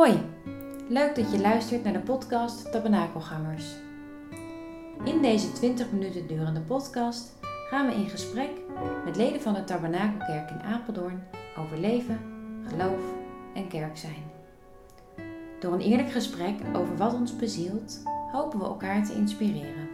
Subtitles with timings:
[0.00, 0.20] Hoi,
[0.88, 3.64] leuk dat je luistert naar de podcast Tabernakelgangers.
[5.04, 8.50] In deze 20 minuten durende podcast gaan we in gesprek
[9.04, 11.22] met leden van de Tabernakelkerk in Apeldoorn
[11.58, 12.20] over leven,
[12.68, 13.00] geloof
[13.54, 14.22] en kerk zijn.
[15.58, 19.88] Door een eerlijk gesprek over wat ons bezielt, hopen we elkaar te inspireren.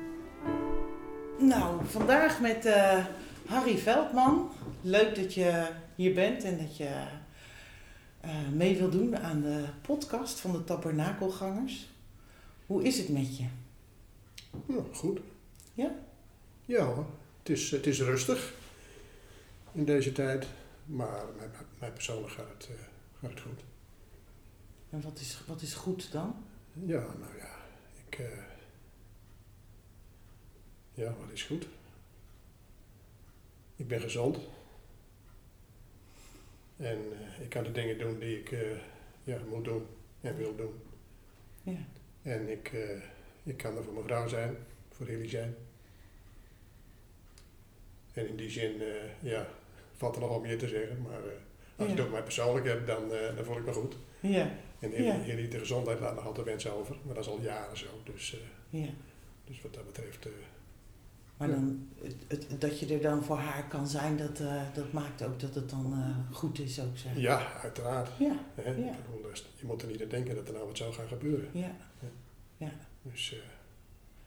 [1.39, 3.05] Nou, vandaag met eh,
[3.47, 4.51] Harry Veldman.
[4.81, 6.91] Leuk dat je hier bent en dat je
[8.53, 11.89] mee wil doen aan de podcast van de Tabernakelgangers.
[12.67, 13.47] Hoe is het met je?
[14.67, 15.21] Ja, goed.
[15.75, 15.95] Ja?
[16.65, 17.07] Ja hoor.
[17.39, 18.55] Het is, het is rustig
[19.73, 20.47] in deze tijd,
[20.85, 21.49] maar mij,
[21.79, 22.75] mij persoonlijk gaat het, eh,
[23.21, 23.61] gaat het goed.
[24.91, 26.35] En wat is, wat is goed dan?
[26.73, 27.57] Ja, nou ja,
[28.09, 28.19] ik.
[28.19, 28.27] eh,
[30.95, 31.67] ja, wat is goed?
[33.77, 34.39] Ik ben gezond.
[36.77, 38.61] En eh, ik kan de dingen doen die ik eh,
[39.25, 39.87] ja, moet doen
[40.21, 40.75] en wil doen.
[41.63, 41.77] Ja.
[42.23, 43.03] En ik, eh,
[43.43, 44.57] ik kan er voor mijn vrouw zijn,
[44.91, 45.55] voor jullie zijn.
[48.13, 48.83] En in die zin,
[49.21, 49.49] ja,
[49.97, 51.03] valt er nog wel meer te zeggen.
[51.03, 51.23] Maar als
[51.77, 51.91] je Ja.
[51.91, 53.97] het ook mij persoonlijk hebt, dan, dan voel ik me goed.
[54.21, 55.21] Ja, En Ja.
[55.25, 56.97] jullie, de gezondheid laat nog altijd wensen over.
[57.05, 57.87] Maar dat is al jaren zo.
[58.05, 58.37] Dus,
[58.71, 58.89] ja.
[59.45, 60.27] dus wat dat betreft,
[61.37, 61.55] Maar Ja.
[61.55, 62.15] dan, het,
[62.49, 65.55] het- dat je er dan voor haar kan zijn, dat, eh, dat maakt ook dat
[65.55, 67.17] het dan eh, goed is ook, zeg.
[67.17, 68.09] ja, uiteraard.
[68.19, 68.71] Ja, Hè?
[68.71, 68.77] Ja.
[68.77, 71.09] Ik bedoel, dus je moet er niet aan denken dat er nou wat zou gaan
[71.09, 71.49] gebeuren.
[71.53, 71.71] ja.
[73.13, 73.39] Dus, eh,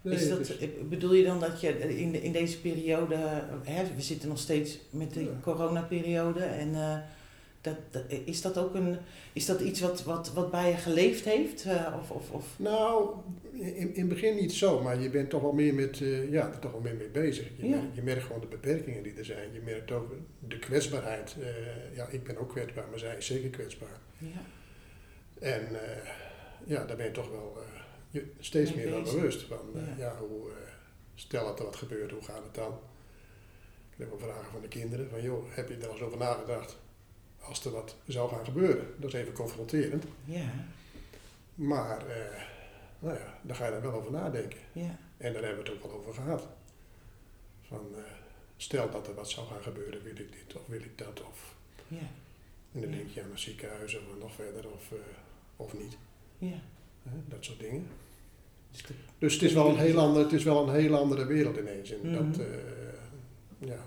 [0.01, 3.15] nee, is dat, eh, bedoel je dan dat je in, de, in deze periode,
[3.63, 5.29] hè, we zitten nog steeds met de Ja.
[5.41, 6.97] coronaperiode en eh,
[7.61, 8.97] dat, dat- is dat ook een,
[9.33, 11.65] is dat iets wat, wat, wat bij je geleefd heeft?
[11.65, 13.09] eh, of, of, of, Nou,
[13.53, 16.49] in, in het begin niet zo, maar je bent toch wel meer met, eh, ja,
[16.59, 17.47] toch wel meer mee bezig.
[17.57, 17.75] Je, Ja.
[17.75, 19.53] merkt, je merkt gewoon de beperkingen die er zijn.
[19.53, 20.11] Je merkt ook
[20.47, 21.35] de kwetsbaarheid.
[21.41, 23.99] Eh, ja, ik ben ook kwetsbaar, maar zij is zeker kwetsbaar.
[24.17, 24.41] ja,
[25.39, 25.67] En
[26.65, 27.57] ja, daar ben je toch wel
[28.11, 29.15] je steeds Mee meer bezig.
[29.15, 29.41] bewust.
[29.41, 29.81] Van, Ja.
[29.97, 30.15] ja.
[30.19, 30.49] hoe,
[31.15, 32.79] stel dat er wat gebeurt, hoe gaat het dan?
[33.91, 36.17] Ik heb wel vragen van de kinderen, van joh, heb je er al eens over
[36.17, 36.77] nagedacht?
[37.39, 38.87] Als er wat zou gaan gebeuren.
[38.97, 40.03] Dat is even confronterend.
[40.25, 40.49] ja,
[41.55, 42.41] Maar, eh,
[42.99, 44.59] nou ja, daar ga je dan wel over nadenken.
[44.71, 46.47] ja, En daar hebben we het ook wel over gehad.
[47.61, 48.01] Van, eh,
[48.57, 51.21] stel dat er wat zou gaan gebeuren, wil ik dit of wil ik dat?
[51.29, 51.55] Of,
[51.87, 51.97] ja,
[52.73, 52.95] en dan Ja.
[52.95, 54.97] denk je aan een ziekenhuis of nog verder of, eh,
[55.55, 55.97] of niet.
[56.37, 56.59] ja.
[57.27, 57.87] Dat soort dingen.
[58.71, 61.25] Dus de- Dus het is wel een heel, ander, het is wel een heel andere
[61.25, 61.91] wereld ineens.
[61.91, 62.13] En Mhm.
[62.31, 62.53] dat, eh,
[63.57, 63.77] ja.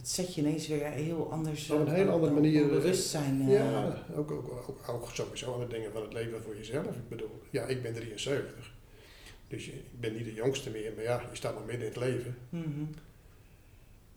[0.00, 3.40] Het zet je ineens weer heel anders Op een eh, heel andere manier, eh, bewustzijn.
[3.40, 6.86] eh, ja, ook, ook, ook, ook sowieso aan de dingen van het leven voor jezelf.
[6.96, 8.72] Ik bedoel, ja, ik ben 73.
[9.48, 11.92] Dus je, ik ben niet de jongste meer, maar ja, je staat nog midden in
[11.92, 12.36] het leven.
[12.48, 12.84] mhm,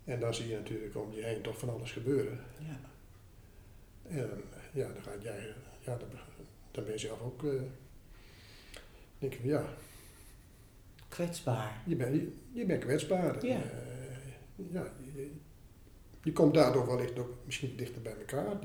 [0.04, 2.40] En dan zie je natuurlijk om je heen toch van alles gebeuren.
[2.60, 2.80] ja.
[4.10, 4.30] En
[4.74, 6.08] ja, dan, ga jij, ja, dan,
[6.72, 7.62] dan ben je zelf ook, eh,
[9.20, 9.66] denk ik, ja,
[11.10, 11.82] Kwetsbaar.
[11.86, 13.36] je bent, je, bent kwetsbaar.
[13.40, 13.62] En, Ja.
[14.72, 15.32] ja, je,
[16.24, 18.58] je komt daardoor wellicht ook misschien dichter bij elkaar,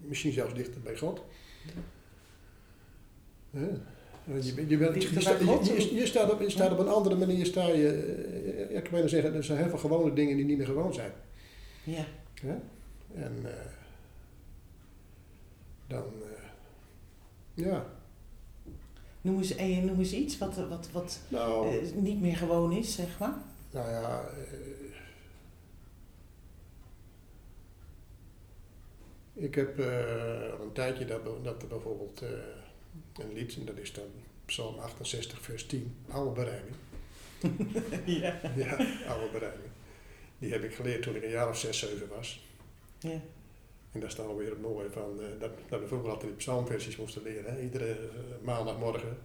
[0.00, 1.22] misschien zelfs dichter bij God.
[3.50, 5.36] Je, je, bent- je, sta-
[5.94, 7.88] je, staat op, je staat op een andere manier, sta je,
[8.68, 10.94] eh, ik kan bijna zeggen, er zijn heel veel gewone dingen die niet meer gewoon
[10.94, 11.12] zijn.
[11.84, 12.04] Ja.
[13.14, 13.52] En eh,
[15.86, 17.86] dan, eh, ja,
[19.22, 23.18] Noem eens, en noem eens iets wat, wat, wat nou, niet meer gewoon is, zeg
[23.18, 23.34] maar.
[23.70, 24.24] nou ja,
[29.40, 29.86] ik heb eh,
[30.58, 32.28] al een tijdje dat, dat er bijvoorbeeld eh,
[33.24, 34.04] een lied, en dat is dan
[34.44, 36.74] Psalm 68, vers 10, oude berijming.
[38.22, 38.40] ja.
[38.56, 38.76] Ja,
[39.08, 39.68] oude berijming.
[40.38, 42.46] Die heb ik geleerd toen ik een jaar of 6, 7 was.
[42.98, 43.20] ja.
[43.92, 46.36] En daar staan we weer het mooie van, eh, dat, dat we vroeger altijd die
[46.36, 47.60] psalmversies moesten leren, hè?
[47.62, 47.96] iedere eh,
[48.42, 49.16] maandagmorgen.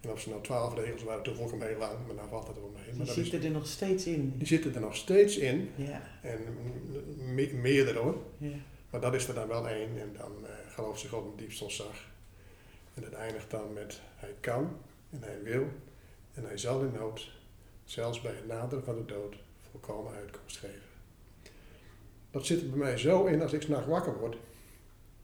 [0.00, 2.28] En of ze nou twaalf regels waren, toen vond ik hem heel lang, maar nou
[2.28, 2.94] valt het er wel mee.
[2.96, 4.32] Maar Die is, zitten er nog steeds in.
[4.36, 6.38] die zitten er nog steeds in, Ja, en
[7.34, 8.16] me- meerdere hoor.
[8.38, 8.48] ja,
[8.90, 11.62] Maar dat is er dan wel één, en dan eh gelooft zich God in diepst
[11.62, 12.06] ontzag.
[12.94, 14.76] En dat eindigt dan met, hij kan,
[15.10, 15.66] en hij wil,
[16.34, 17.30] en hij zal in nood,
[17.84, 19.36] zelfs bij het naderen van de dood,
[19.70, 20.86] volkomen uitkomst geven.
[22.30, 24.36] Dat zit er bij mij zo in, als ik s'nachts wakker word,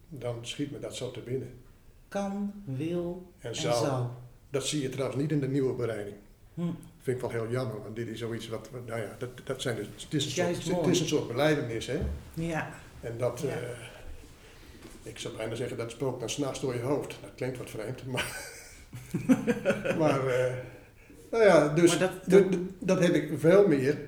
[0.08, 1.60] dan schiet me dat zo te binnen.
[2.08, 3.84] kan, wil En en zal.
[3.84, 4.10] zal.
[4.50, 6.16] Dat zie je trouwens niet in de nieuwe bereiding.
[6.54, 6.62] Hm.
[7.00, 9.76] Vind ik wel heel jammer, want dit is zoiets wat, nou ja, dat, dat zijn
[9.76, 10.30] dus, het is een
[10.62, 12.00] soort, het is een soort beleidenis, hè.
[12.34, 12.74] Ja,
[13.04, 13.48] En dat, Ja.
[13.48, 13.68] eh,
[15.02, 17.16] ik zou bijna zeggen, dat spookt dan s'nachts door je hoofd.
[17.22, 18.52] Dat klinkt wat vreemd, maar,
[19.98, 20.54] maar eh,
[21.30, 22.44] nou ja, dus dat, dat,
[22.78, 23.98] dat heb ik veel meer.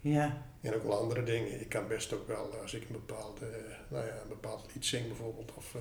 [0.00, 1.60] ja, En ook wel andere dingen.
[1.60, 3.48] Ik kan best ook wel, als ik een bepaald, eh,
[3.88, 5.80] nou ja, een bepaald lied zing bijvoorbeeld, of, eh,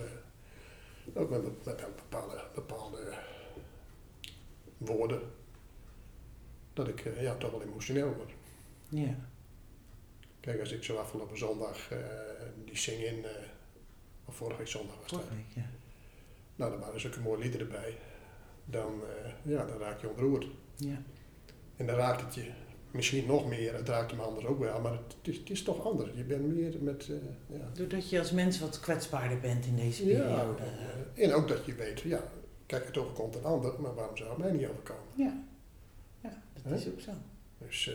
[1.21, 3.13] Ook met, met, bepaalde, bepaalde
[4.77, 5.21] woorden.
[6.73, 8.31] Dat ik eh, ja, toch wel emotioneel word.
[8.89, 9.15] Ja.
[10.47, 11.99] Kijk, als ik zo afgelopen zondag eh,
[12.65, 13.31] die zing in, eh,
[14.25, 15.23] of vorige week zondag was dat.
[15.55, 15.69] Ja.
[16.55, 17.97] Nou, dan waren zulke mooie liederen erbij.
[18.65, 20.47] Dan, eh, ja, dan raak je ontroerd.
[20.75, 21.01] Ja.
[21.75, 22.51] En dan raakt het je
[22.91, 23.73] misschien nog meer.
[23.73, 26.11] Het raakt hem anders ook wel, maar het, is, het is toch anders.
[26.15, 27.09] Je bent meer met,
[27.47, 27.69] ja.
[27.73, 30.63] Doordat je als mens wat kwetsbaarder bent in deze periode.
[30.63, 32.31] en, en ook dat je weet, ja,
[32.65, 35.03] kijk, het overkomt een ander, maar waarom zou het mij niet overkomen?
[35.15, 35.43] Ja.
[36.21, 37.11] Ja, dat is ook zo.
[37.57, 37.91] Dus,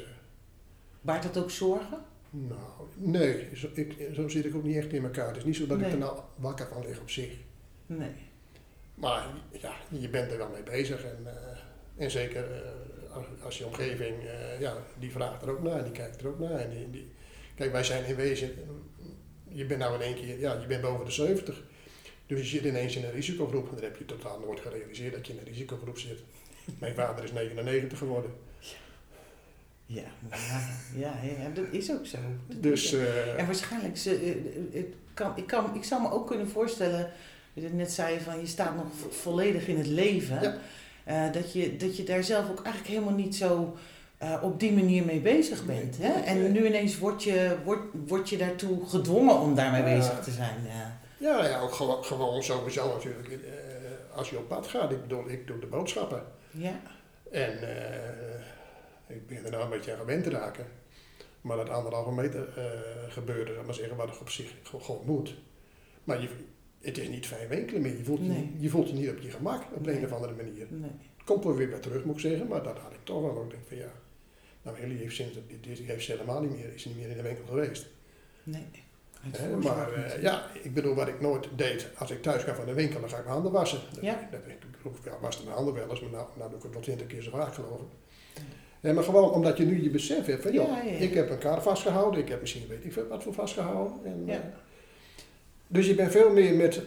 [1.00, 2.10] Baart dat ook zorgen?
[2.34, 5.26] Nou, nee, zo, ik, zo zit ik ook niet echt in elkaar.
[5.26, 7.37] Het is niet zo dat ik er nou wakker van lig op zich.
[7.87, 8.11] Nee.
[8.94, 9.26] Maar
[9.61, 11.05] ja, je bent er wel mee bezig.
[11.05, 11.58] En, eh,
[11.96, 15.93] en zeker eh, als, als je omgeving, eh, ja, die vraagt er ook naar, die
[15.93, 16.58] kijkt er ook naar.
[16.58, 17.12] En die, die,
[17.55, 18.50] kijk, wij zijn in wezen,
[19.49, 21.62] je bent nou in één keer, ja, je bent boven de 70.
[22.26, 23.69] Dus je zit ineens in een risicogroep.
[23.69, 26.23] En dan heb je totaal nooit gerealiseerd dat je in een risicogroep zit.
[26.78, 28.31] Mijn vader is 99 geworden.
[29.94, 30.02] Ja,
[30.94, 32.16] ja, ja, ja, dat is ook zo.
[32.46, 36.26] Dat Dus eh, en waarschijnlijk, ze, eh, het kan, ik, kan, ik zou me ook
[36.26, 37.10] kunnen voorstellen,
[37.52, 40.42] je net zei van je staat nog vo- volledig in het leven.
[40.42, 40.56] Ja.
[41.04, 43.76] Eh, dat, je, dat je daar zelf ook eigenlijk helemaal niet zo
[44.18, 45.98] eh, op die manier mee bezig bent.
[45.98, 46.14] Nee, Hè?
[46.14, 50.30] nee, En nu ineens word je, word, word je daartoe gedwongen om daarmee bezig te
[50.30, 50.56] zijn.
[50.66, 50.98] Ja.
[51.16, 53.28] ja, ja, ook gewoon, gewoon sowieso natuurlijk.
[53.28, 53.38] eh,
[54.16, 56.22] als je op pad gaat, ik bedoel, ik doe de boodschappen.
[56.50, 56.80] Ja.
[57.32, 58.40] En eh,
[59.12, 60.67] ik begin er nou een beetje aan gewend te raken.
[61.41, 62.49] Maar dat anderhalve meter
[63.11, 65.35] zal ik maar zeggen, wat op zich gewoon, moet.
[66.05, 66.29] Maar je,
[66.81, 67.97] het is niet fijn winkelen meer.
[67.97, 68.38] Je voelt, je, Nee.
[68.38, 70.05] niet- je voelt je niet op je gemak op een Nee.
[70.05, 70.67] of andere manier.
[70.70, 70.91] Nee.
[71.17, 73.43] Het komt wel weer bij terug, moet ik zeggen, maar dat had ik toch wel.
[73.44, 73.93] Ik denk van ja,
[74.62, 77.23] nou Hilly heeft sinds dit heeft ze helemaal niet meer, is niet meer in de
[77.23, 77.87] winkel geweest.
[78.43, 78.67] nee.
[79.62, 82.73] Maar eh, ja, ik bedoel, wat ik nooit deed, als ik thuis ga van de
[82.75, 83.81] winkel, dan ga ik mijn handen wassen.
[83.94, 84.29] Dat, Ja.
[84.31, 86.73] dat, ik ik ja, waste mijn handen wel eens, maar nou, nou doe ik het
[86.73, 87.87] wel twintig keer zo vaak geloof ik.
[88.82, 91.38] Ja, maar gewoon omdat je nu je besef hebt van, joh, Ja, ik heb een
[91.38, 94.05] kar vastgehouden, ik heb misschien weet ik wat voor vastgehouden.
[94.05, 94.38] En, eh,
[95.67, 96.82] dus je bent veel meer met,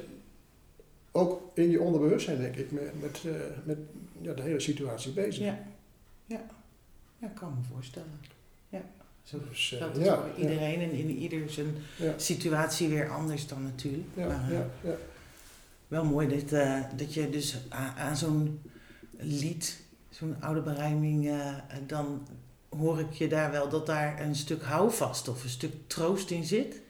[1.12, 3.32] ook in je onderbewustzijn denk ik, met, met, eh,
[3.64, 3.78] met
[4.22, 5.44] ja, de hele situatie bezig.
[5.46, 5.60] Ja.
[6.26, 6.42] Ja.
[7.18, 8.20] Ja, ik kan me voorstellen.
[8.70, 8.82] Ja.
[9.24, 10.42] Zo Dus, eh, geldt het ja, voor ja.
[10.42, 12.14] iedereen en in ieder zijn Ja.
[12.18, 14.08] situatie weer anders dan natuurlijk.
[14.14, 14.96] Ja, maar, ja, ja.
[15.88, 16.50] Wel mooi dat,
[16.98, 18.62] dat je dus aan, aan zo'n
[19.18, 19.85] lied,
[20.18, 21.56] zo'n oude berijming, eh,
[21.88, 22.28] dan
[22.70, 26.44] hoor ik je daar wel dat daar een stuk houvast of een stuk troost in
[26.44, 26.82] zit.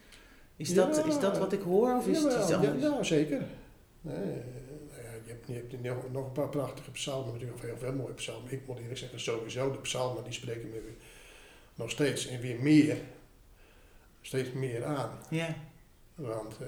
[0.55, 2.81] Is, dat, is dat wat ik hoor of is het iets anders?
[2.81, 3.41] ja, zeker.
[4.01, 7.65] Nee, nou ja, je hebt, je hebt nog, nog een paar prachtige psalmen, natuurlijk of
[7.65, 8.51] heel veel mooie psalmen.
[8.51, 10.93] Ik moet eerlijk zeggen, sowieso de psalmen die spreken me
[11.75, 12.97] nog steeds en weer meer,
[14.21, 15.19] steeds meer aan.
[15.29, 15.55] Ja,
[16.15, 16.67] Want eh,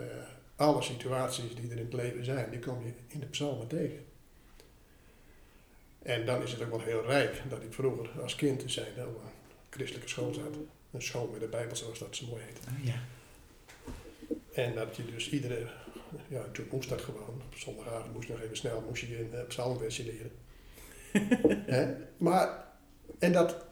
[0.55, 4.05] alle situaties die er in het leven zijn, die kom je in de psalmen tegen.
[6.01, 8.87] En dan is het ook wel heel rijk dat ik vroeger als kind te zijn
[8.97, 9.29] op een
[9.69, 10.55] christelijke school zat.
[10.91, 12.59] Een school met de Bijbel, zoals dat zo mooi heet.
[12.67, 12.99] oh, ja.
[14.53, 15.67] En dat je dus iedere,
[16.27, 17.41] ja, toen moest dat gewoon.
[17.45, 20.31] Op zondagavond moest je nog even snel, moest je een uh, psalmversie leren.
[22.17, 22.67] Maar,
[23.19, 23.65] en dat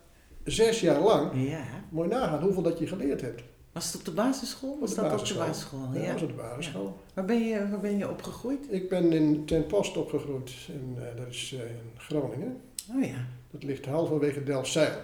[0.44, 1.86] zes jaar lang, ja.
[1.90, 3.44] mooi nagaan hoeveel dat je geleerd hebt.
[3.76, 4.78] Was het op de basisschool?
[4.80, 5.42] Was Op de dat basisschool.
[5.42, 5.94] op de basisschool?
[5.94, 6.14] Ja, Ja.
[6.14, 6.98] was op de basisschool.
[7.14, 8.66] Waar, ben je, waar ben je opgegroeid?
[8.70, 12.62] Ik ben in Ten Post opgegroeid, en, eh, dat is eh, in Groningen.
[12.96, 13.26] Oh ja.
[13.52, 14.98] Dat ligt halverwege Delfzijl.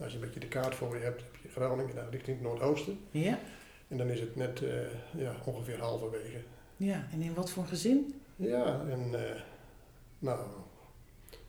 [0.00, 2.34] Als je een beetje de kaart voor je hebt, heb je Groningen, daar ligt in
[2.34, 2.98] het noordoosten.
[3.10, 3.38] Ja.
[3.88, 4.70] En dan is het net eh,
[5.16, 6.38] ja, ongeveer halverwege.
[6.76, 8.20] Ja, en in wat voor gezin?
[8.36, 9.10] Ja, en
[10.18, 10.38] nou,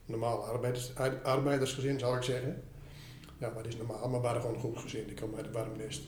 [0.05, 2.63] normaal arbeiders, ar- arbeidersgezin zou ik zeggen.
[3.39, 5.09] Ja, wat is normaal, maar we waren gewoon een goed gezin.
[5.09, 6.01] Ik kwam uit de warmnest.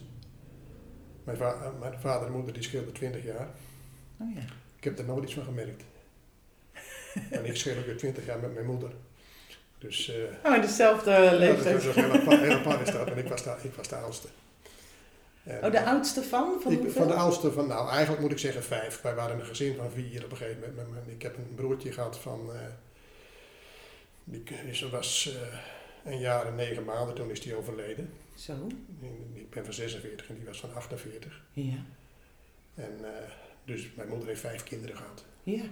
[1.24, 3.48] Mijn, va- eh, mijn vader en moeder die scheelden 20 jaar.
[4.16, 4.40] Oh ja.
[4.76, 5.82] Ik heb er nooit iets van gemerkt.
[7.30, 8.90] en ik scheel ook weer 20 jaar met mijn moeder.
[9.78, 11.84] Dus eh Oh, in dezelfde ja, dat leeftijd.
[11.84, 13.08] is heel apart, heel apart is dat.
[13.10, 14.28] En ik was de, ik was de oudste.
[15.42, 16.60] En, Oh, de oudste van?
[16.62, 19.00] Van ik, van de oudste van, nou eigenlijk moet ik zeggen vijf.
[19.00, 20.90] Wij waren een gezin van vier op een gegeven moment.
[21.06, 22.60] Met Ik heb een broertje gehad van, eh,
[24.24, 25.58] die is, was eh,
[26.12, 28.12] een jaar en negen maanden, toen is hij overleden.
[28.42, 28.66] Zo.
[29.34, 31.42] Ik ben van 46 en die was van 48.
[31.52, 31.84] Ja.
[32.74, 33.30] En eh,
[33.64, 35.24] dus mijn moeder heeft vijf kinderen gehad.
[35.42, 35.62] Ja.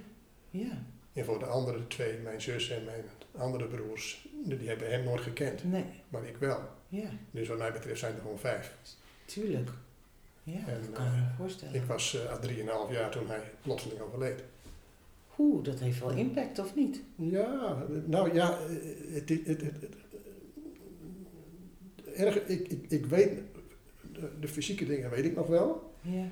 [0.49, 0.83] Ja.
[1.13, 3.03] En voor de andere twee, mijn zus en mijn
[3.37, 5.63] andere broers, die hebben hem nooit gekend.
[5.63, 5.85] Nee.
[6.09, 6.59] Maar ik wel.
[6.87, 7.09] Ja.
[7.31, 8.75] Dus wat mij betreft zijn er gewoon vijf.
[9.25, 9.69] Tuurlijk.
[10.43, 11.73] Ja, En, dat kan ik me eh, voorstellen.
[11.75, 14.43] Ik was uh, 3,5 jaar toen hij plotseling overleed.
[15.37, 17.01] Oeh, dat heeft wel impact, of niet?
[17.15, 19.95] Ja, nou ja, eh, het, het- het-
[22.25, 23.39] erg, ik, ik, ik weet,
[24.13, 25.93] de, de fysieke dingen weet ik nog wel.
[26.01, 26.25] Ja.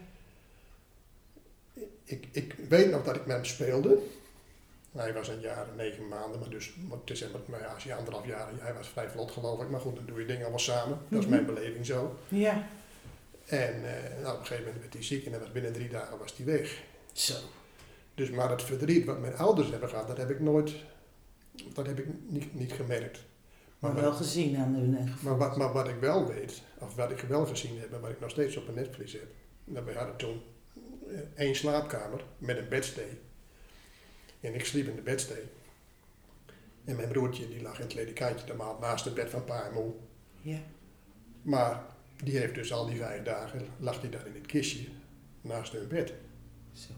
[2.03, 4.01] ik, ik weet nog dat ik met hem speelde.
[4.91, 6.73] Hij was een jaar en negen maanden, maar dus
[7.05, 9.79] het is maar ja, als je anderhalf jaar, hij was vrij vlot geloof ik, maar
[9.79, 10.97] goed, dan doe je dingen allemaal samen.
[11.09, 11.33] Dat is Mhm.
[11.33, 12.17] mijn beleving zo.
[12.27, 12.67] Ja.
[13.45, 16.17] En eh, nou, op een gegeven moment werd hij ziek en was binnen drie dagen
[16.17, 16.81] was hij weg.
[17.13, 17.33] Zo.
[18.15, 20.71] Dus maar het verdriet wat mijn ouders hebben gehad, dat heb ik nooit,
[21.73, 23.19] dat heb ik niet, niet gemerkt.
[23.79, 27.11] Maar wel gezien aan hun eh, maar, wat, maar wat ik wel weet, of wat
[27.11, 29.27] ik wel gezien heb en wat ik nog steeds op een netvlies heb,
[29.65, 30.41] dat we hadden toen
[31.09, 33.19] eh, één slaapkamer met een bedstee.
[34.39, 35.43] En ik sliep in de bedstee.
[36.85, 39.73] En mijn broertje die lag in het ledikantje normaal naast het bed van pa en
[39.73, 39.93] moe.
[40.41, 40.59] Ja.
[41.41, 41.83] Maar
[42.23, 44.87] die heeft dus al die vijf dagen, lag hij daar in het kistje
[45.41, 46.13] naast hun bed.
[46.73, 46.91] Zo.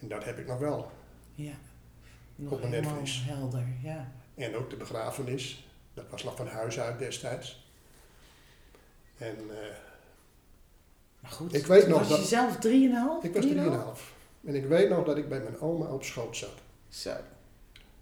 [0.00, 0.90] En dat heb ik nog wel.
[1.34, 1.54] Ja.
[2.36, 3.22] Nog Op een netvlies.
[3.24, 4.12] helder, ja.
[4.34, 5.65] En ook de begrafenis.
[5.96, 7.64] Dat was nog van huis uit destijds.
[9.18, 9.74] En eh,
[11.20, 13.24] Maar goed, Ik weet nog was dat- je zelf 3,5?
[13.24, 14.14] ik was 3,5.
[14.44, 16.54] En ik weet nog dat ik bij mijn oma op schoot zat.
[16.88, 17.10] Zo.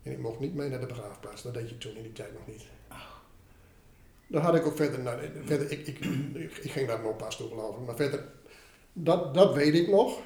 [0.02, 1.42] En ik mocht niet mee naar de begraafplaats.
[1.42, 2.62] Dat deed je toen in die tijd nog niet.
[2.90, 2.96] Oh.
[4.26, 5.00] Dan had ik ook verder...
[5.00, 5.98] Naar, verder ik, ik,
[6.34, 7.86] ik, ik ging naar een oppas toe geloof ik.
[7.86, 8.24] Maar verder...
[8.92, 10.18] Dat, dat weet ik nog.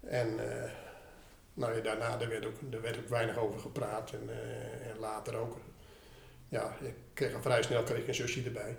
[0.00, 0.62] En...
[0.64, 0.70] eh,
[1.54, 4.12] nou ja, daarna er werd, ook, er werd ook weinig over gepraat.
[4.12, 5.56] En, eh, en later ook.
[6.48, 8.76] Ja, ik kreeg al vrij snel kreeg ik een zusje erbij.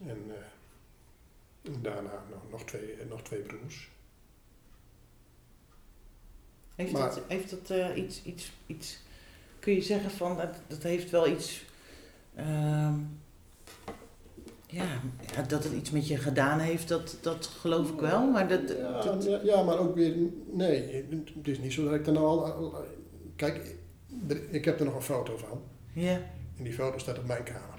[0.00, 0.24] En...
[0.28, 0.36] eh,
[1.62, 3.90] en daarna nog, nog, twee, nog twee broers.
[6.74, 9.00] Heeft Maar- dat, heeft dat eh, iets, iets, iets,
[9.58, 11.64] kun je zeggen van, dat, dat heeft wel iets,
[12.34, 12.98] ehm,
[14.70, 14.84] ja,
[15.34, 18.60] ja, dat het iets met je gedaan heeft, dat, dat geloof ik wel, maar dat,
[18.78, 20.14] Ja, dat- ja, ja, maar ook weer,
[20.52, 21.04] nee,
[21.36, 22.74] het is niet zo dat ik er nou al,
[23.36, 23.74] kijk,
[24.50, 25.62] ik heb er nog een foto van.
[25.92, 26.20] ja,
[26.58, 27.78] En die foto staat op mijn kamer.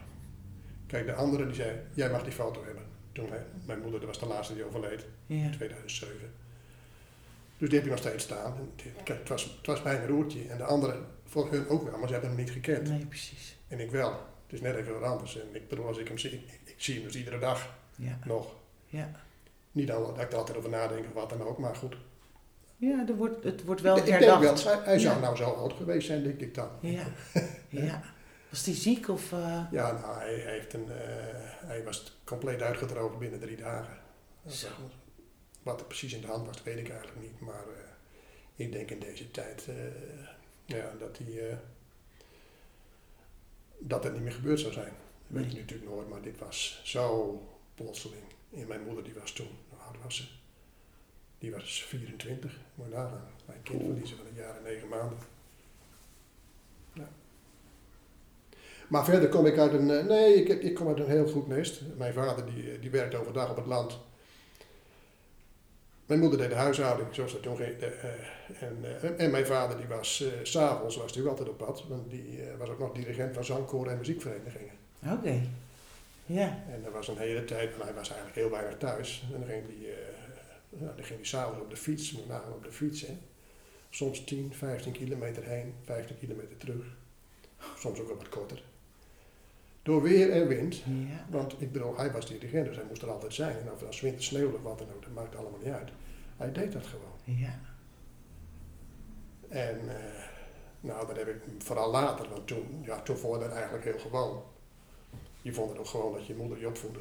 [0.88, 2.84] Kijk, de andere die zei, jij mag die foto hebben.
[3.12, 3.30] Toen
[3.66, 6.16] mijn moeder, dat was de laatste die overleed, ja, in 2007.
[7.58, 8.54] Dus die heb je nog steeds staan.
[9.04, 10.48] Kijk, het, was, het was mijn roertje.
[10.50, 10.96] En de andere,
[11.26, 12.90] voor hun ook wel, maar ze hebben hem niet gekend.
[12.90, 14.10] nee, precies, En ik wel.
[14.46, 15.40] Het is net even wat anders.
[15.40, 16.46] En ik bedoel, als ik hem zie,
[16.84, 18.56] zie hem dus iedere dag ja, nog.
[18.86, 19.12] ja.
[19.72, 21.96] Niet al, dat ik er altijd over nadenk of wat dan ook, maar goed.
[22.78, 25.44] Ja, er wordt, het wordt wel ik, ik denk wel, hij, hij zou nou zo
[25.44, 26.70] oud geweest zijn, denk ik dan.
[26.80, 27.06] Ja,
[27.70, 28.02] ja.
[28.50, 30.98] Was die ziek of, eh, Ja, nou, hij, hij heeft een, eh,
[31.66, 33.98] hij was compleet uitgedroogd binnen drie dagen.
[34.48, 34.68] Zo.
[35.64, 37.40] Wat er precies in de hand was, weet ik eigenlijk niet.
[37.40, 39.68] Maar eh, ik denk in deze tijd
[40.66, 41.58] ja, dat, hij,
[43.80, 44.94] dat het niet meer gebeurd zou zijn.
[45.32, 47.42] Dat weet je natuurlijk nooit, maar dit was zo
[47.76, 48.24] plotseling.
[48.56, 50.24] En mijn moeder die was toen, hoe oud was ze?
[51.40, 53.28] Die was 24, moet je nagaan.
[53.46, 55.18] Mijn kind verliezen van een jaar en negen maanden.
[56.94, 57.10] Ja.
[58.88, 61.48] Maar verder kom ik uit een, eh, nee, ik, ik kom uit een heel goed
[61.48, 61.82] nest.
[61.98, 64.00] Mijn vader die, die werkte overdag op het land.
[66.06, 67.80] Mijn moeder deed de huishouding, zoals dat toen ging.
[67.80, 71.50] eh, eh, en, eh, en mijn vader die was, eh, s s'avonds was hij altijd
[71.50, 71.88] op pad.
[71.88, 74.80] Want die eh, was ook nog dirigent van zangkoren en muziekverenigingen.
[75.06, 75.42] Oké,
[76.26, 79.24] ja, En dat was een hele tijd, want hij was eigenlijk heel weinig thuis.
[79.34, 82.54] En dan ging hij, eh, ja, dan ging hij s'avonds op de fiets, je nagaan
[82.54, 83.02] op de fiets.
[83.02, 83.18] Hè.
[83.90, 86.86] Soms 10, 15 kilometer heen, 15 kilometer terug.
[87.78, 88.64] Soms ook wel wat korter.
[89.84, 90.76] Door weer en wind.
[90.76, 93.58] ja, Want ik bedoel, hij was dirigent, dus hij moest er altijd zijn.
[93.60, 95.90] En of het als winter sneeuwde of wat dan ook, dat maakt allemaal niet uit.
[96.38, 97.38] Hij deed dat gewoon.
[97.40, 97.60] ja,
[99.50, 100.24] En eh,
[100.80, 104.00] nou, dat heb ik vooral later, want toen, ja, toen vond ik dat eigenlijk heel
[104.00, 104.44] gewoon.
[105.42, 107.00] Je vond het ook gewoon dat je moeder je opvoedde.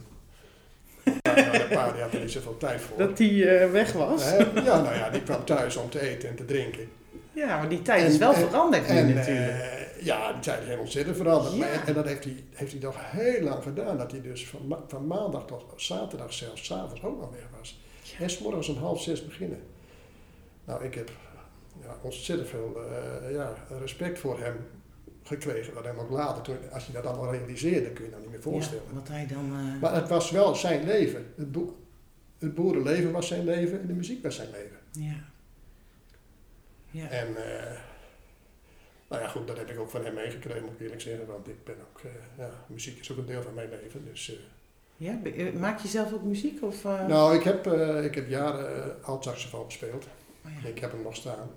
[1.05, 2.99] Ja, nou, de pa die had er niet zoveel tijd voor.
[2.99, 4.31] dat die eh, weg was.
[4.55, 6.89] Ja, nou ja, die kwam thuis om te eten en te drinken.
[7.33, 9.51] Ja, maar die tijd En- is wel en- veranderd nu En natuurlijk.
[9.63, 11.53] eh, ja, die tijd is heel ontzettend veranderd.
[11.55, 11.59] Ja.
[11.59, 13.99] Maar, en dat heeft hij, heeft hij nog heel lang gedaan.
[13.99, 17.81] Dat hij dus van, ma- van maandag tot zaterdag zelfs, s'avonds ook nog weg was.
[18.19, 19.63] En s'morgens om half zes beginnen.
[20.65, 21.11] Nou, ik heb
[21.83, 22.81] ja, ontzettend veel
[23.25, 24.57] eh, ja, respect voor hem
[25.23, 25.75] gekregen.
[25.75, 28.43] Dat hem ook later, toen, als je dat allemaal realiseerde, kun je dat niet meer
[28.43, 28.83] voorstellen.
[28.89, 29.45] Ja, wat hij dan...
[29.57, 31.33] eh, Maar het was wel zijn leven.
[31.37, 31.57] Het,
[32.39, 34.77] het boerenleven was zijn leven en de muziek was zijn leven.
[34.93, 35.29] ja.
[36.93, 37.09] Ja.
[37.09, 37.79] En eh,
[39.09, 41.27] nou ja, goed, dat heb ik ook van hem meegekregen, moet ik eerlijk zeggen.
[41.27, 44.05] Want ik ben ook, eh, ja, muziek is ook een deel van mijn leven.
[44.05, 44.33] Dus,
[44.97, 45.19] ja,
[45.59, 46.63] maak je zelf ook muziek?
[46.63, 47.67] Of, nou, ik heb,
[48.05, 50.07] ik heb jaren uh, alt saxofoon gespeeld.
[50.45, 50.69] Oh, ja.
[50.69, 51.51] Ik heb hem nog staan.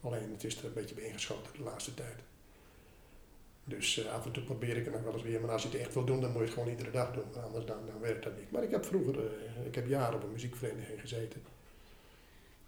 [0.00, 2.14] Alleen het is er een beetje bij ingeschoten de laatste tijd.
[3.64, 5.40] Dus eh, af en toe probeer ik het nog wel eens weer.
[5.40, 7.42] Maar als je het echt wil doen, dan moet je het gewoon iedere dag doen.
[7.44, 8.50] Anders dan, dan werkt dat niet.
[8.50, 11.42] Maar ik heb vroeger, eh, ik heb jaren op een muziekvereniging gezeten.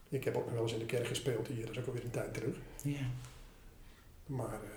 [0.09, 1.61] Ik heb ook nog wel eens in de kerk gespeeld hier.
[1.67, 2.57] Dat is ook alweer een tijd terug.
[2.83, 3.07] ja.
[4.27, 4.69] Maar eh,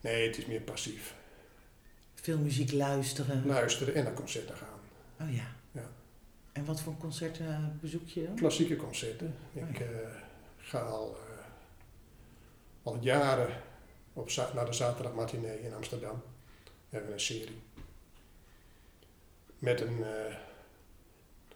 [0.00, 1.14] nee, het is meer passief.
[2.14, 3.46] Veel muziek luisteren.
[3.46, 4.78] Luisteren en naar concerten gaan.
[5.20, 5.54] Oh ja.
[5.72, 5.90] Ja.
[6.52, 8.34] En wat voor concerten bezoek je dan?
[8.36, 9.34] Klassieke concerten.
[9.52, 9.84] Oh Ik ja.
[9.84, 9.90] eh,
[10.58, 11.16] ga al,
[12.82, 13.48] al jaren
[14.16, 16.22] op naar de zaterdagmatinee in Amsterdam.
[16.64, 17.58] We hebben een serie.
[19.58, 20.34] Met een, eh,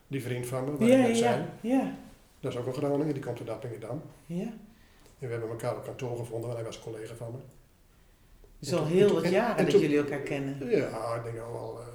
[0.07, 1.45] die vriend van me, waar ja, ik net zei.
[1.61, 1.95] ja, ja,
[2.41, 4.03] Dat is ook een Groningen, die komt uit Appingedam.
[4.27, 4.53] ja.
[5.19, 7.39] En we hebben elkaar op kantoor gevonden, want hij was een collega van me.
[8.59, 10.71] Het is al heel wat en- jaren en dat toen- jullie elkaar kennen.
[10.71, 11.87] Ja, ik denk al wel eh,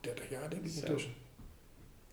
[0.00, 0.78] 30 jaar denk ik Zo.
[0.80, 1.12] intussen.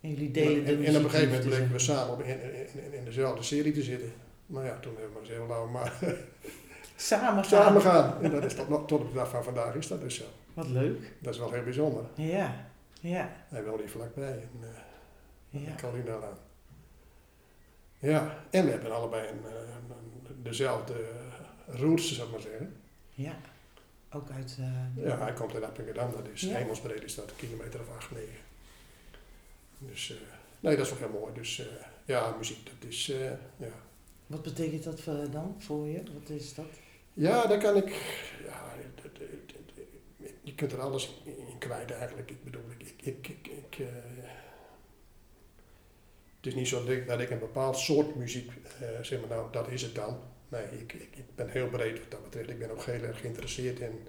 [0.01, 2.39] En jullie delen de en, en op een gegeven moment bleken we samen in,
[2.83, 4.11] in, in dezelfde serie te zitten.
[4.45, 5.93] Maar ja, toen hebben we eens heel lang maar
[6.99, 7.45] Samen gaan.
[7.45, 8.23] samen gaan.
[8.23, 10.23] En dat is tot, tot op de dag van vandaag is dat dus zo.
[10.53, 11.13] Wat leuk.
[11.19, 12.03] Dat is wel heel bijzonder.
[12.15, 12.65] Ja,
[13.01, 15.71] ja, Hij woont hier vlakbij en uh, ja.
[15.71, 16.37] ik kan hier nou aan.
[17.99, 19.51] Ja, en we hebben allebei een, eh,
[20.29, 21.09] een- dezelfde
[21.67, 22.75] roots, zou ik maar zeggen.
[23.09, 23.35] Ja,
[24.11, 24.57] ook uit...
[24.59, 26.55] eh, Ja, hij komt uit Appingedam, dat is Ja.
[26.55, 28.27] hemelsbreed is dat, een kilometer of 8, 9.
[29.79, 30.13] Dus,
[30.59, 31.33] nee, dat is wel heel mooi.
[31.33, 31.61] Dus
[32.05, 33.05] ja, muziek, dat is,
[33.57, 33.69] ja.
[34.27, 36.01] Wat betekent dat dan voor je?
[36.19, 36.65] Wat is dat?
[37.17, 37.89] Ja, daar kan ik,
[38.45, 38.73] ja,
[40.43, 42.31] je kunt er alles in kwijt eigenlijk.
[42.31, 43.85] Ik bedoel, ik, ik, ik, ik, eh,
[46.37, 49.71] het is niet zo dat ik, een bepaald soort muziek, eh, zeg maar nou, dat
[49.71, 50.19] is het dan.
[50.49, 52.49] Nee, ik, ik, ik ben heel breed wat dat betreft.
[52.49, 54.07] Ik ben ook heel erg geïnteresseerd in,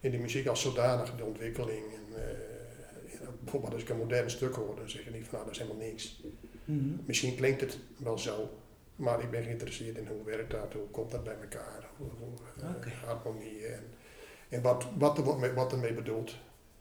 [0.00, 1.84] in de muziek als zodanig, de ontwikkeling.
[1.94, 5.44] En, eh, bijvoorbeeld als ik een modern stuk hoor, dan zeg je niet van nou,
[5.44, 6.22] dat is helemaal niks.
[6.64, 6.96] Mhm.
[7.06, 8.50] Misschien klinkt het wel zo,
[8.96, 12.28] maar ik ben geïnteresseerd in hoe werkt dat, hoe komt dat bij elkaar, hoe, hoe,
[12.84, 13.82] eh, harmonie en,
[14.48, 16.34] en wat, wat, er, wat ermee bedoeld.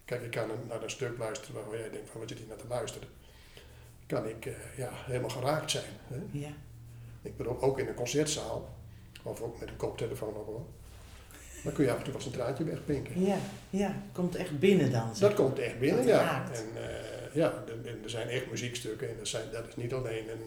[0.05, 2.57] Kijk, ik kan naar een stuk luisteren waarvan jij denkt van wat zit hier naar
[2.57, 3.07] te luisteren.
[4.07, 5.83] Kan ik eh, ja, helemaal geraakt zijn.
[6.07, 6.17] Hè?
[6.31, 6.51] Ja,
[7.21, 8.69] Ik bedoel, ook in een concertzaal,
[9.23, 10.65] of ook met een koptelefoon op hoor.
[11.63, 13.21] Dan kun je af en toe wel een traantje wegpinken.
[13.25, 13.37] ja,
[13.69, 13.95] ja.
[14.11, 15.09] Komt echt binnen dan.
[15.19, 16.21] Dat komt echt binnen, Dat ja.
[16.23, 16.61] raakt.
[16.63, 19.93] En eh, ja, en- en er zijn echt muziekstukken en dat, zijn, dat is niet
[19.93, 20.41] alleen een,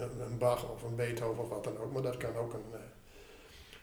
[0.00, 2.64] een, een Bach of een Beethoven of wat dan ook, maar dat kan ook een,
[2.72, 2.80] eh,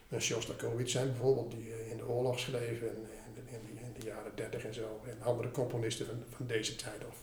[0.08, 3.92] een Shostakovich zijn bijvoorbeeld, die eh, in de oorlog schreef en in, in, in, in
[4.00, 5.00] de jaren 30 en zo.
[5.06, 7.16] En andere componisten van, van deze tijd of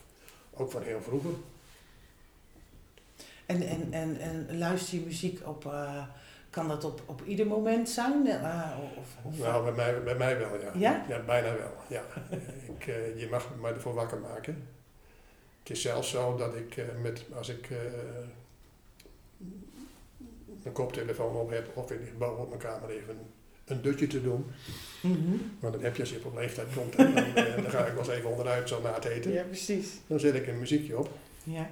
[0.54, 1.34] ook van heel vroeger.
[3.46, 5.66] En, en, en, en luister je muziek op...
[5.66, 6.04] eh,
[6.56, 8.28] kan dat op, op ieder moment zijn?
[8.28, 11.06] Eh, of, of, Nou, bij mij, bij mij wel, ja.
[11.08, 11.20] Ja?
[11.26, 12.04] bijna wel, ja.
[12.78, 14.68] ik, eh, je mag mij ervoor wakker maken.
[15.60, 17.78] Het is zelfs zo dat ik, eh, met, als ik eh,
[20.66, 23.18] een koptelefoon op heb of in boven op mijn kamer even
[23.66, 24.46] een dutje te doen.
[25.02, 25.38] Mhm.
[25.60, 27.94] Want dan heb je als je op leeftijd komt, en dan, eh, dan ga ik
[27.94, 29.32] wel eens even onderuit zo na het eten.
[29.32, 29.88] Ja, precies.
[30.08, 31.10] Dan zet ik een muziekje op.
[31.44, 31.70] Ja.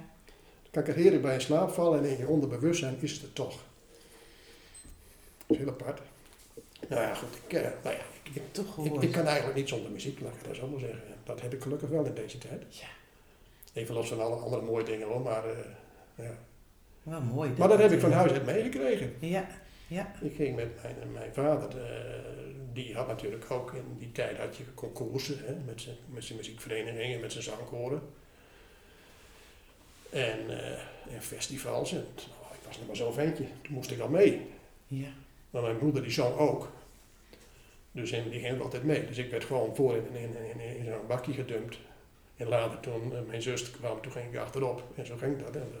[0.62, 3.22] Dan kan ik er heerlijk bij in slaap vallen en in je onderbewustzijn is het
[3.22, 3.62] er toch.
[5.46, 6.00] Dat is heel apart.
[6.88, 7.28] Nou ja, goed.
[7.46, 8.02] Ik, eh, nou ja,
[8.32, 11.02] ik, Toch ik kan eigenlijk niet zonder muziek, laat ik dat zo maar zeggen.
[11.24, 12.62] Dat heb ik gelukkig wel in deze tijd.
[12.68, 12.86] Ja.
[13.72, 15.56] Even los van alle andere mooie dingen hoor, maar, eh,
[16.14, 16.38] ja.
[17.04, 17.50] Wel mooi.
[17.58, 19.14] maar dat heb ik van huis uit meegekregen.
[19.18, 19.46] Ja,
[19.86, 20.12] ja.
[20.20, 22.24] Ik ging met mijn, mijn vader, eh,
[22.72, 27.20] die had natuurlijk ook in die tijd had je concoursen hè, met zijn met muziekverenigingen,
[27.20, 28.02] met zijn zangkoren.
[30.10, 31.92] En, eh, en festivals.
[31.92, 34.46] En, nou, ik was nog maar zo'n ventje, toen moest ik al mee.
[34.86, 35.08] Ja.
[35.50, 36.72] Maar mijn moeder die zong ook.
[37.92, 39.06] Dus die ging ook altijd mee.
[39.06, 41.78] Dus ik werd gewoon voor in, in, in, in, in zo'n bakje gedumpt.
[42.36, 44.82] En later toen eh, mijn zus kwam, toen ging ik achterop.
[44.96, 45.56] En zo ging dat.
[45.56, 45.72] En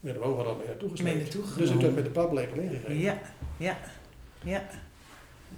[0.00, 2.98] werden we overal mee naartoe naartoe Dus ik werd met de paplepel ingegeven.
[2.98, 3.18] Ja,
[3.56, 3.78] ja,
[4.44, 4.62] ja.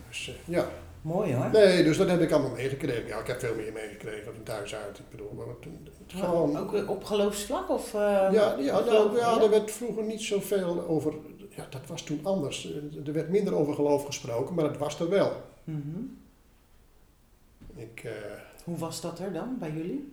[0.09, 0.69] Dus, eh, ja.
[1.03, 1.51] Mooi hoor.
[1.53, 3.07] Nee, dus dat heb ik allemaal meegekregen.
[3.07, 4.99] Ja, ik heb veel meer meegekregen van thuis uit.
[4.99, 5.67] Ik bedoel, maar het,
[6.07, 6.57] gewoon...
[6.59, 7.95] Ook op geloofsvlak of...
[7.95, 8.01] eh,
[8.33, 11.13] ja, ja, nou, ja, er werd vroeger niet zoveel over...
[11.51, 12.73] Ja, dat was toen anders.
[12.73, 15.33] Eh, Er werd minder over geloof gesproken, maar het was er wel.
[15.65, 15.99] Mhm.
[17.77, 18.01] Ik...
[18.05, 18.13] eh,
[18.65, 20.13] Hoe was dat er dan bij jullie?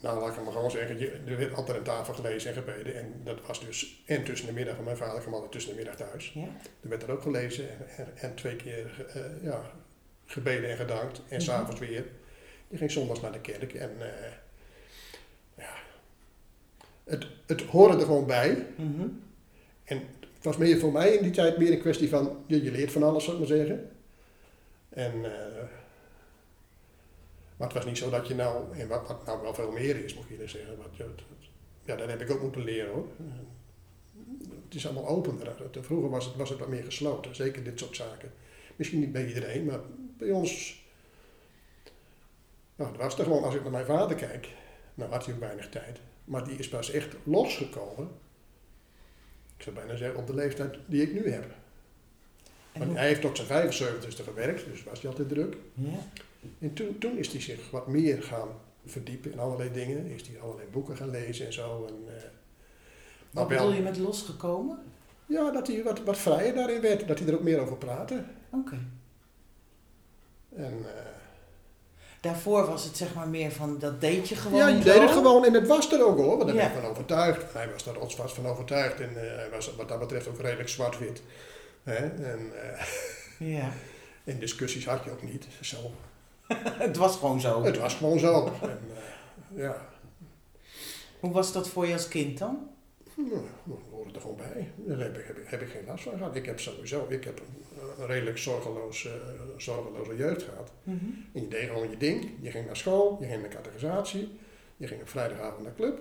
[0.00, 2.94] Nou, laat ik maar gewoon zeggen, er werd altijd aan tafel gelezen en gebeden.
[2.94, 5.76] En dat was dus en tussen de middag, want mijn vader kwam altijd tussen de
[5.76, 6.32] middag thuis.
[6.34, 6.48] Ja.
[6.82, 9.70] Er werd er ook gelezen en, en, en twee keer eh, ja,
[10.26, 11.18] gebeden en gedankt.
[11.18, 11.40] En Mhm.
[11.40, 12.04] s'avonds weer.
[12.68, 14.32] Je ging zondags naar de kerk en eh,
[15.54, 15.74] ja,
[17.04, 18.66] het, het hoorde er gewoon bij.
[18.76, 19.06] Mhm.
[19.84, 19.96] En
[20.34, 22.92] het was meer voor mij in die tijd meer een kwestie van, je, je leert
[22.92, 23.90] van alles, zou ik maar zeggen.
[24.88, 25.62] En, eh,
[27.60, 30.14] maar het was niet zo dat je nou, en wat, nou wel veel meer is,
[30.14, 30.76] moet je eerlijk zeggen.
[30.76, 31.06] Wat,
[31.84, 33.06] ja, dat heb ik ook moeten leren hoor.
[34.64, 35.52] Het is allemaal opener.
[35.80, 38.32] Vroeger was het, was het wat meer gesloten, zeker dit soort zaken.
[38.76, 39.80] Misschien niet bij iedereen, maar
[40.18, 40.82] bij ons.
[42.76, 44.48] Nou, het was er gewoon, als ik naar mijn vader kijk,
[44.94, 45.98] nou had hij ook weinig tijd.
[46.24, 48.08] Maar die is pas echt losgekomen
[49.60, 51.54] ik zou bijna zeggen, op de leeftijd die ik nu heb.
[52.72, 55.56] Want hoe- hij heeft tot zijn 75ste gewerkt, dus was hij altijd druk.
[55.74, 55.88] Ja.
[56.58, 58.48] En toen, toen is hij zich wat meer gaan
[58.86, 60.06] verdiepen in allerlei dingen.
[60.06, 61.84] Is hij allerlei boeken gaan lezen en zo.
[61.88, 62.28] En, eh, Wat
[63.30, 64.78] maar wel- bedoel je met losgekomen?
[65.26, 67.08] Ja, dat hij wat, wat vrijer daarin werd.
[67.08, 68.24] Dat hij er ook meer over praatte.
[68.50, 68.78] Oké.
[70.56, 71.08] En, eh,
[72.20, 75.10] Daarvoor was het zeg maar meer van, dat deed je gewoon ja, je deed het
[75.10, 76.36] gewoon en het was er ook hoor.
[76.36, 76.66] Want daar Ja.
[76.68, 77.52] ben ik van overtuigd.
[77.52, 79.00] Hij was daar rotsvast van overtuigd.
[79.00, 81.22] En eh, hij was wat dat betreft ook redelijk zwart-wit.
[81.82, 81.96] Hè?
[82.32, 82.86] En eh,
[83.38, 83.72] Ja.
[84.24, 85.46] in discussies had je ook niet.
[85.60, 85.76] Zo.
[86.86, 87.62] het was gewoon zo.
[87.62, 88.46] Het was gewoon zo.
[88.62, 89.86] En, eh, ja,
[91.20, 92.68] Hoe was dat voor je als kind dan?
[93.16, 93.30] Nou,
[93.64, 94.72] dan hoort het er gewoon bij.
[94.76, 96.36] Daar heb ik, heb, ik, heb ik geen last van gehad.
[96.36, 99.08] Ik heb sowieso ik heb een, een redelijk zorgeloos,
[99.56, 100.72] zorgeloze jeugd gehad.
[101.32, 102.30] En je deed gewoon je ding.
[102.40, 104.38] Je ging naar school, je ging naar categorisatie,
[104.76, 105.98] je ging op vrijdagavond naar club.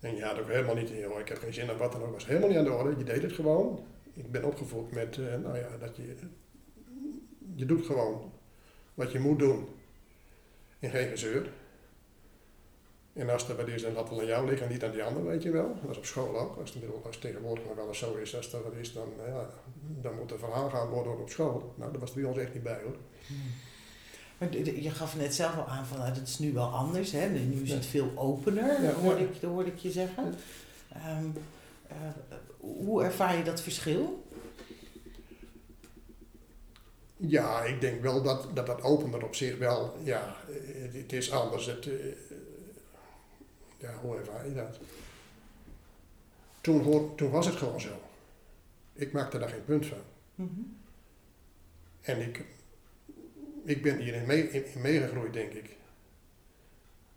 [0.00, 2.12] En je had ook helemaal niet, joh, ik heb geen zin in wat dan ook,
[2.12, 2.94] was helemaal niet aan de orde.
[2.98, 3.86] Je deed het gewoon.
[4.14, 6.14] Ik ben opgevoed met, eh, nou ja, dat je,
[7.54, 8.32] je doet gewoon
[8.94, 9.68] wat je moet doen.
[10.78, 11.50] En geen gezeur.
[13.12, 15.02] En als er wat is, dan laat het aan jou liggen en niet aan die
[15.02, 15.76] ander, weet je wel.
[15.82, 16.56] Dat is op school ook.
[16.56, 19.08] Als het, als het tegenwoordig nog wel eens zo is, als er wat is, dan,
[19.24, 19.50] eh, ja,
[20.02, 21.74] dan moet er verhaal gaan worden op school.
[21.76, 22.96] Nou, dat was er bij ons echt niet bij hoor.
[24.38, 26.66] Maar d- d- je gaf net zelf al aan van, nou, het is nu wel
[26.68, 27.12] anders.
[27.12, 27.28] Hè?
[27.28, 29.26] Nu is het veel opener, Ja, hoorde, ja.
[29.28, 30.34] Ik, hoorde ik je zeggen.
[30.92, 31.24] Ehm,
[31.88, 31.96] eh,
[32.64, 34.26] hoe ervaar je dat verschil?
[37.16, 41.30] Ja, ik denk wel dat dat, dat opener op zich wel, ja, het, het is
[41.30, 41.66] anders.
[41.66, 41.94] Het, eh,
[43.78, 44.78] ja, hoe ervaar je dat?
[46.60, 48.00] Toen, hoor, toen was het gewoon zo.
[48.92, 49.98] Ik maakte daar geen punt van.
[50.34, 50.60] Mhm.
[52.00, 52.44] En ik,
[53.64, 55.76] ik ben hierin mee, in, in meegegroeid, denk ik.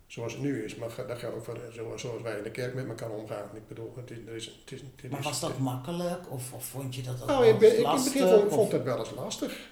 [0.08, 2.50] Zoals het nu is, maar dat geldt ook voor eh, zo- zoals wij in de
[2.50, 3.48] kerk met elkaar omgaan.
[3.54, 6.64] Ik bedoel, het is, er is, het is, het Maar was dat makkelijk of, of
[6.64, 8.12] vond je dat ook Nou, ik, ben, ik in het lastig?
[8.12, 9.68] begin vond, het wel eens lastig.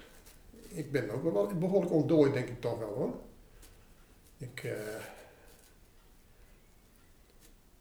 [0.67, 3.13] Ik ben ook wel behoorlijk ontdooid, denk ik toch wel hoor.
[4.37, 4.71] Ik, eh,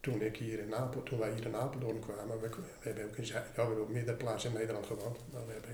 [0.00, 3.16] toen, ik hier in Apel, toen wij hier in Apeldoorn kwamen, we, we hebben ook
[3.16, 5.18] in Zij- ja, we hebben op meerdere plaatsen in Nederland gewoond.
[5.32, 5.70] Maar we hebben,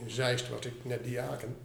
[0.00, 1.56] in, Zeist was ik net diaken.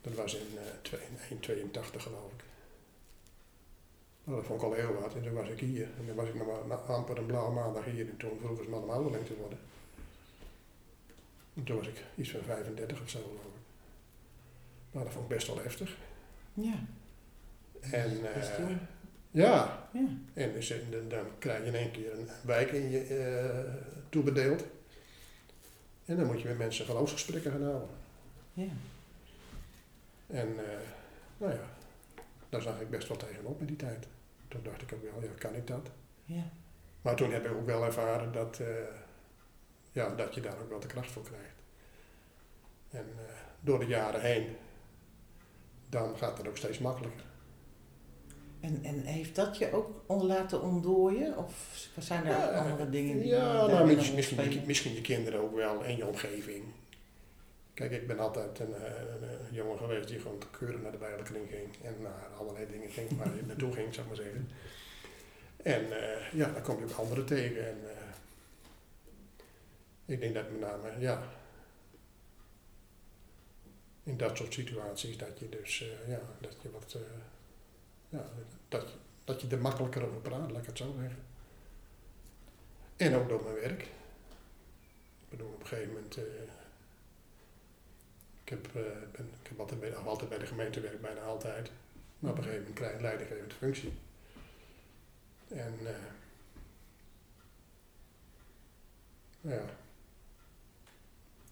[0.00, 2.42] Dat was in eh, twee- in 82 geloof ik.
[4.28, 5.14] Nou, dat vond ik al heel wat.
[5.14, 5.88] En toen was ik hier.
[5.98, 8.08] En dan was ik nog maar amper een blauwe maandag hier.
[8.08, 9.58] En toen vroegen ze me om ouderling te worden.
[11.54, 13.60] En toen was ik iets van 35 of zo geloof ik.
[14.90, 15.96] Nou, dat vond ik best wel heftig.
[16.54, 16.74] Ja,
[17.80, 18.68] En best eh,
[19.30, 20.08] ja, ja.
[20.34, 23.74] en dus, eh, dan, dan krijg je in één keer een wijk in je eh,
[24.08, 24.64] toebedeeld.
[26.04, 27.88] En dan moet je met mensen geloofsgesprekken gaan houden.
[28.52, 28.68] ja.
[30.26, 30.54] En
[31.38, 31.60] nou ja,
[32.48, 34.06] daar zag ik best wel tegenop in die tijd.
[34.48, 35.90] Toen dacht ik ook wel, ja, kan ik dat?
[36.24, 36.50] ja.
[37.02, 38.66] Maar toen heb ik ook wel ervaren dat, eh,
[39.92, 41.54] ja, dat je daar ook wel de kracht voor krijgt.
[42.90, 44.56] En eh, door de jaren heen,
[45.88, 47.24] dan gaat het ook steeds makkelijker.
[48.60, 51.36] En, en heeft dat je ook laten ontdooien?
[51.36, 55.54] Of zijn er Ja, andere dingen die Ja, nou, misschien, misschien, misschien je kinderen ook
[55.54, 56.64] wel en je omgeving.
[57.78, 60.98] Kijk, ik ben altijd een, eh, een, eh, jongen geweest die gewoon keurig naar de
[60.98, 64.48] Bijbelkring ging en naar allerlei dingen ging waar je naartoe ging, zou ik maar zeggen.
[65.62, 67.66] En eh, ja, dan kom je ook anderen tegen.
[67.68, 67.96] En, eh,
[70.06, 71.22] ik denk dat met name, ja,
[74.08, 77.00] in dat soort situaties dat je dus, eh, ja, dat je wat, eh,
[78.08, 78.24] ja,
[78.68, 78.88] dat,
[79.24, 81.22] dat je er makkelijker over praat, laat ik het zo zeggen.
[82.96, 83.82] En ook door mijn werk.
[83.82, 86.24] Ik bedoel, op een gegeven moment, eh,
[88.48, 88.82] ik, heb, eh,
[89.12, 91.70] ben, ik heb altijd bij, altijd bij de gemeente gewerkt, bijna altijd.
[92.18, 93.92] Maar op een gegeven moment krijg je een leidinggevende functie.
[95.48, 95.72] En,
[99.40, 99.64] nou ja,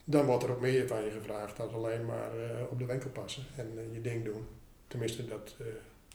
[0.04, 3.10] dan wordt er ook meer van je gevraagd dan alleen maar eh, op de winkel
[3.10, 4.46] passen en je ding doen.
[4.86, 5.54] Tenminste, dat,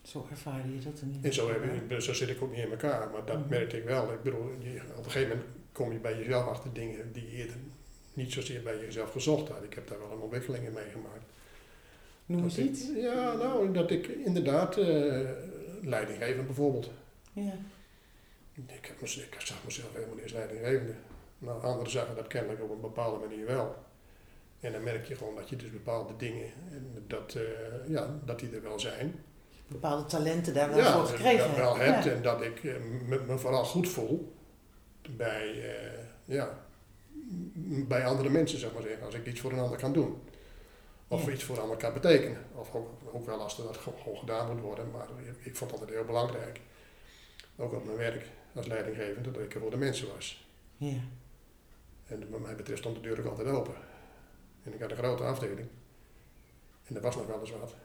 [0.04, 2.64] Zo ervaarde je dat ieder en zo, heb ik, ik zo zit ik ook niet
[2.66, 3.50] in elkaar, maar dat Mhm.
[3.50, 4.12] merkte ik wel.
[4.14, 7.32] Ik bedoel, je- op een gegeven moment kom je bij jezelf achter dingen die je
[7.38, 7.56] eerder
[8.14, 9.64] niet zozeer bij jezelf gezocht had.
[9.64, 11.26] Ik heb daar wel een ontwikkeling in meegemaakt.
[12.26, 12.88] Noem eens iets.
[12.96, 15.30] Ja, nou, dat ik inderdaad, eh
[15.84, 16.90] leidinggevend bijvoorbeeld.
[17.34, 17.54] Ja.
[18.54, 20.94] Ik, heb, ik zag mezelf helemaal niet als leidinggevende.
[21.38, 23.76] Nou, anderen zagen dat kennelijk op een bepaalde manier wel.
[24.60, 28.40] En dan merk je gewoon dat je dus bepaalde dingen, en dat, eh, ja, dat
[28.40, 29.24] die er wel zijn.
[29.68, 31.90] Bepaalde talenten daar wel ja, voor dat gekregen ik dat wel hebt.
[31.90, 32.12] hebt Ja.
[32.12, 32.74] en dat ik eh,
[33.08, 34.36] me, me vooral goed voel
[35.16, 35.76] bij,
[36.26, 36.60] ja,
[37.88, 39.06] bij andere mensen, zeg maar zeggen.
[39.06, 40.22] Als ik iets voor een ander kan doen.
[41.08, 41.32] Of Ja.
[41.32, 42.46] iets voor een ander kan betekenen.
[42.56, 44.92] Of ook, ook wel als er dat ge- gewoon gedaan moet worden.
[44.92, 46.60] Maar ik, ik vond dat heel belangrijk.
[47.58, 50.48] Ook op mijn werk als leidinggevende, dat ik er voor de mensen was.
[50.78, 50.98] Ja.
[52.08, 53.74] En wat mij betreft stond de deur ook altijd open.
[54.64, 55.68] En ik had een grote afdeling.
[56.84, 57.76] En er was nog wel eens wat.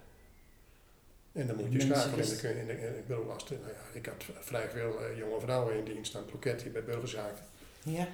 [1.32, 2.30] En dan moet je schakelen.
[2.30, 5.18] En kun je, en, en- ik bedoel, als nou ja, ik had vrij veel eh,
[5.18, 7.44] jonge vrouwen in dienst aan het loket hier bij burgerzaken.
[7.82, 8.08] Ja.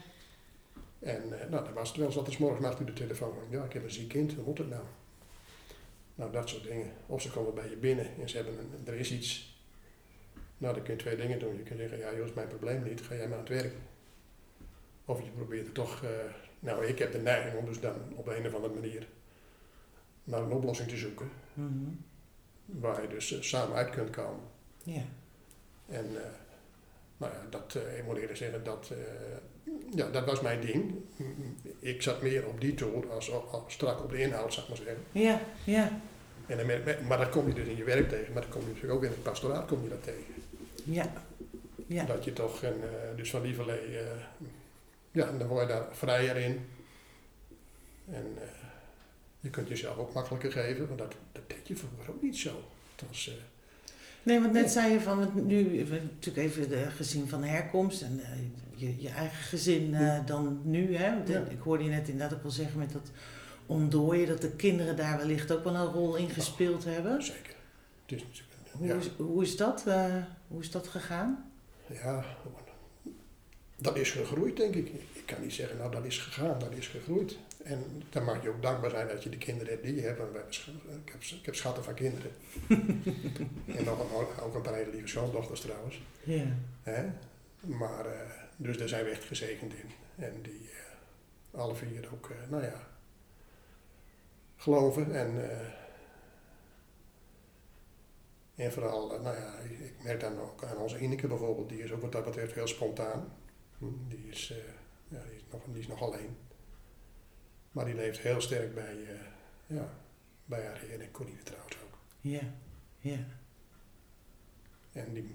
[1.02, 3.34] En eh, nou, dan was het wel eens altijd 's morgens achter de telefoon.
[3.50, 4.84] Ja, ik heb een ziek kind, hoe moet het nou?
[6.14, 6.92] Nou, dat soort dingen.
[7.06, 9.60] Of ze komen bij je binnen en ze hebben een, er is iets.
[10.58, 11.56] Nou, dan kun je twee dingen doen.
[11.56, 13.74] Je kunt zeggen, ja joh, is mijn probleem niet, ga jij maar aan het werk.
[15.04, 16.10] Of je probeert er toch, eh,
[16.58, 19.06] nou ik heb de neiging om dus dan op een of andere manier
[20.24, 21.30] naar een oplossing te zoeken.
[21.54, 21.90] Mhm.
[22.64, 24.44] Waar je dus eh, samen uit kunt komen.
[24.82, 25.02] Ja.
[25.88, 26.06] En
[27.16, 28.92] nou ja, dat, ik moet eerlijk zeggen, dat,
[29.94, 30.94] ja, dat was mijn ding.
[31.78, 34.86] Ik zat meer op die toer als, als strak op de inhoud, zou ik maar
[34.86, 35.04] zeggen.
[35.12, 36.00] Ja, ja,
[36.46, 38.60] En dan merk- maar dat kom je dus in je werk tegen, maar dat kom
[38.60, 40.24] je natuurlijk ook in het pastoraat kom je dat tegen.
[40.84, 41.12] ja.
[41.86, 42.04] Ja.
[42.04, 44.06] Dat je toch, een, eh, dus van lieverlee, eh
[45.10, 46.66] ja, dan word je daar vrijer in.
[48.10, 48.48] En eh,
[49.40, 52.50] je kunt jezelf ook makkelijker geven, want dat, dat deed je vroeger ook niet zo.
[52.96, 53.30] Het was,
[54.22, 57.42] Nee, want net zei je van, want nu we hebben natuurlijk even de gezin van
[57.44, 58.28] herkomst en eh,
[58.74, 60.96] je, je eigen gezin eh, dan nu.
[60.96, 61.14] Hè?
[61.14, 61.44] Want, Ja.
[61.48, 63.10] Ik hoorde je net inderdaad ook wel zeggen met dat
[63.66, 67.22] ontdooien, dat de kinderen daar wellicht ook wel een rol in gespeeld hebben.
[67.22, 67.54] zeker.
[68.06, 70.14] Het natuurlijk, Hoe, is, hoe, is, dat, eh,
[70.48, 71.52] hoe is dat gegaan?
[72.02, 72.24] Ja,
[73.82, 74.88] dat is gegroeid, denk ik.
[75.12, 77.38] Ik kan niet zeggen, nou dat is gegaan, dat is gegroeid.
[77.64, 80.20] En dan mag je ook dankbaar zijn dat je de kinderen hebt die je hebt.
[81.04, 82.30] Ik heb, ik heb schatten van kinderen.
[83.76, 86.02] en nog een, ook een paar hele lieve schoondochters trouwens.
[86.22, 86.56] Ja.
[86.82, 87.10] Hè?
[87.60, 89.90] Maar, eh, dus daar zijn we echt gezegend in.
[90.24, 92.88] En die eh, alle vier ook, eh, nou ja,
[94.56, 95.14] geloven.
[95.14, 95.50] En,
[98.54, 101.92] en vooral, nou ja, ik, ik merk dan ook aan onze Ineke bijvoorbeeld, die is
[101.92, 103.32] ook wat dat betreft heel spontaan.
[104.08, 104.56] Die is, eh,
[105.08, 106.36] ja, die is, nog, die is nog alleen.
[107.72, 109.20] Maar die leeft heel sterk bij, eh,
[109.66, 109.88] ja,
[110.44, 111.98] bij haar en Corine trouwens ook.
[112.20, 112.40] Ja,
[112.98, 113.18] ja.
[114.92, 115.34] En die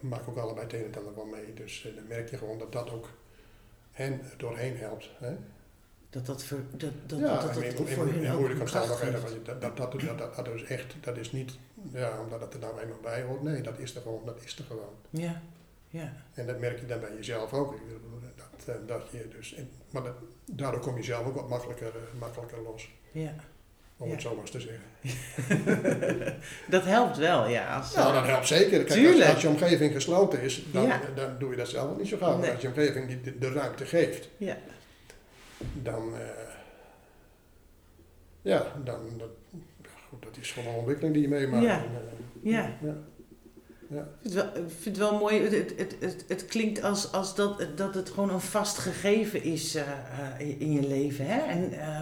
[0.00, 1.54] maken ook allebei het een en ander wel mee.
[1.54, 3.08] Dus eh, dan merk je gewoon dat dat ook
[3.90, 5.10] hen doorheen helpt.
[5.18, 5.36] Hè?
[6.10, 9.20] Dat dat voor, dat, dat, ja, dat, dat, dat voor hun een kracht omstandigheden.
[9.20, 9.32] geeft.
[9.32, 11.58] want Dat, dat, dat, dat, dat, dat is echt, dat is niet
[11.92, 13.42] ja, omdat het er nou eenmaal bij hoort.
[13.42, 14.24] Nee, dat is er gewoon.
[14.24, 14.94] Dat is er gewoon.
[15.10, 15.42] Ja,
[15.92, 17.74] ja, En dat merk je dan bij jezelf ook.
[18.36, 21.86] Dat, eh, dat je dus, en, maar dat, daardoor kom je zelf ook wat makkelijker,
[21.86, 22.88] eh, makkelijker los.
[23.12, 23.34] ja.
[23.96, 24.14] Om Ja.
[24.14, 24.82] het zo maar eens te zeggen.
[26.74, 27.76] dat helpt wel, ja.
[27.76, 28.84] Als, Nou, eh, dat helpt zeker.
[28.84, 31.00] Kijk, als, je omgeving gesloten is, dan, Ja.
[31.14, 32.30] dan doe je dat zelf niet zo gauw.
[32.30, 32.50] Maar Nee.
[32.50, 34.56] als je omgeving die de, de ruimte geeft, Ja.
[35.72, 36.20] dan, eh,
[38.42, 39.28] ja, dan, dat,
[40.08, 41.64] goed, dat is gewoon een ontwikkeling die je meemaakt.
[41.64, 41.82] Ja.
[41.82, 41.90] En,
[42.42, 42.76] Ja.
[43.92, 44.00] Ja.
[44.22, 45.40] Ik vind het wel, ik vind het wel mooi.
[45.42, 49.74] Het, het, het, het, klinkt als, als dat, dat het gewoon een vast gegeven is
[49.74, 49.90] eh,
[50.40, 51.26] eh, in je leven.
[51.26, 51.38] Hè?
[51.40, 52.00] En, eh,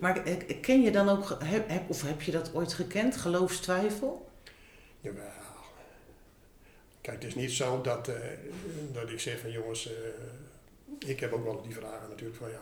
[0.00, 0.20] maar
[0.60, 4.28] ken je dan ook, heb, heb- of heb je dat ooit gekend, geloofstwijfel?
[5.00, 5.24] Jawel.
[7.00, 8.14] Kijk, het is niet zo dat, eh,
[8.92, 9.90] dat ik zeg van jongens,
[10.98, 12.60] ik heb ook wel die vragen natuurlijk van ja,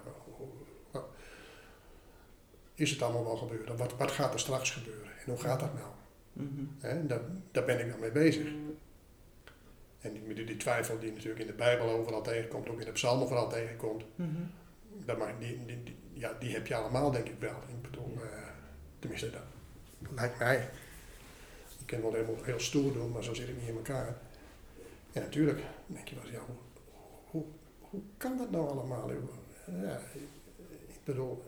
[2.74, 3.76] is het allemaal wel gebeuren?
[3.76, 5.10] Wat, wat gaat er straks gebeuren?
[5.24, 5.86] En hoe gaat dat nou?
[6.34, 6.64] Mhm.
[6.80, 7.20] Hè, daar,
[7.50, 8.46] daar ben ik dan mee bezig.
[10.00, 13.26] En die, die, twijfel die natuurlijk in de Bijbel overal tegenkomt, ook in de psalmen
[13.28, 14.28] vooral tegenkomt, Mhm.
[15.04, 17.56] dat mag, die, die, die- ja, die heb je allemaal denk ik wel.
[17.68, 18.48] Ik bedoel, eh,
[18.98, 19.42] tenminste dat
[20.14, 20.70] lijkt mij.
[21.80, 24.16] Ik kan wel helemaal heel stoer doen, maar zo zit ik niet in elkaar.
[25.12, 26.56] En natuurlijk denk je wel, ja, hoe,
[27.30, 27.44] hoe,
[27.80, 29.10] hoe kan dat nou allemaal?
[29.82, 30.00] Ja,
[30.88, 31.42] ik bedoel,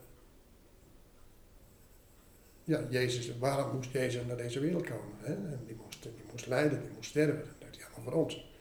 [2.67, 5.15] ja, Jezus, waarom moest Jezus naar deze wereld komen?
[5.21, 5.35] Hè?
[5.35, 7.45] En die, moest, die moest lijden, die moest sterven.
[7.45, 8.55] Dat deed hij allemaal voor ons.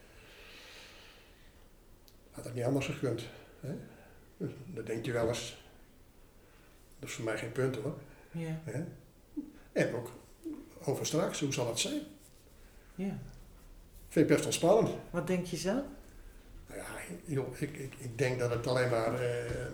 [2.31, 3.23] Had dat niet anders gekund.
[3.59, 3.73] Hè?
[4.37, 5.63] Dus Dat denk je wel eens.
[6.99, 7.97] Dat is voor mij geen punt hoor.
[8.31, 8.83] Ja, Hè?
[9.71, 10.11] En ook
[10.83, 12.01] over straks, hoe zal het zijn?
[12.95, 13.17] ja.
[14.07, 14.95] Vind ik best wel spannend.
[15.09, 15.83] Wat denk je zelf?
[16.67, 16.85] Nou ja,
[17.25, 19.65] joh, ik, ik, ik denk dat het alleen maar eh,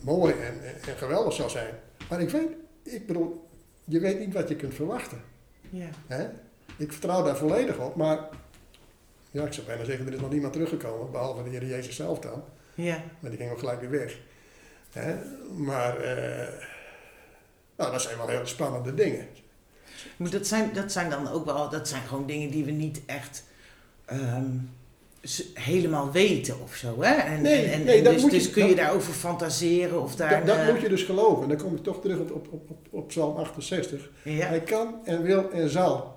[0.00, 1.74] mooi en, en, en geweldig zal zijn.
[2.08, 2.48] Maar ik weet,
[2.82, 3.45] ik bedoel,
[3.86, 5.20] je weet niet wat je kunt verwachten.
[5.70, 6.28] Ja, Hè?
[6.76, 8.18] Ik vertrouw daar volledig op, maar
[9.30, 12.18] ja, ik zou bijna zeggen, er is nog niemand teruggekomen, behalve de Heer Jezus zelf
[12.18, 12.44] dan.
[12.74, 14.18] ja, Maar die ging ook gelijk weer weg.
[14.92, 15.16] Hè?
[15.54, 16.52] Maar, eh,
[17.76, 19.26] nou, dat zijn wel hele spannende dingen.
[20.16, 23.00] maar dat zijn, dat zijn dan ook wel, dat zijn gewoon dingen die we niet
[23.06, 23.44] echt
[24.04, 24.50] ehm,
[25.54, 27.02] helemaal weten of zo.
[27.02, 27.14] Hè?
[27.14, 30.16] En, Nee, en, en, nee, en dus, moet je- dus kun je daarover fantaseren of
[30.16, 30.30] daar.
[30.38, 31.42] Dat, dat eh, moet je dus geloven.
[31.42, 34.10] En dan kom ik toch terug op, op, op, op, Psalm 68.
[34.22, 36.14] Ja, Hij kan en wil en zal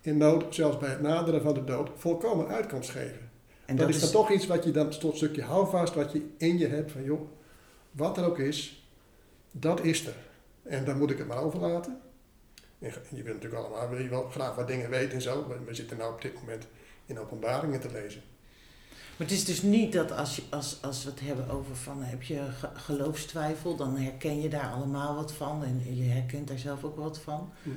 [0.00, 3.30] in nood, zelfs bij het naderen van de dood, volkomen uitkomst geven.
[3.64, 6.22] en dat, is dan toch iets wat je dan tot een stukje houvast, wat je
[6.36, 7.20] in je hebt van joh,
[7.90, 8.86] wat er ook is,
[9.50, 10.14] dat is er.
[10.62, 12.00] En dan moet ik het maar overlaten.
[12.78, 15.46] En je wilt natuurlijk allemaal wil je wel graag wat dingen weten en zo.
[15.66, 16.66] We zitten nou op dit moment
[17.08, 18.22] in openbaringen te lezen.
[19.16, 22.02] Maar het is dus niet dat als, je, als, als we het hebben over van
[22.02, 26.58] heb je ge- geloofstwijfel, dan herken je daar allemaal wat van en je herkent daar
[26.58, 27.50] zelf ook wat van.
[27.62, 27.68] Hm.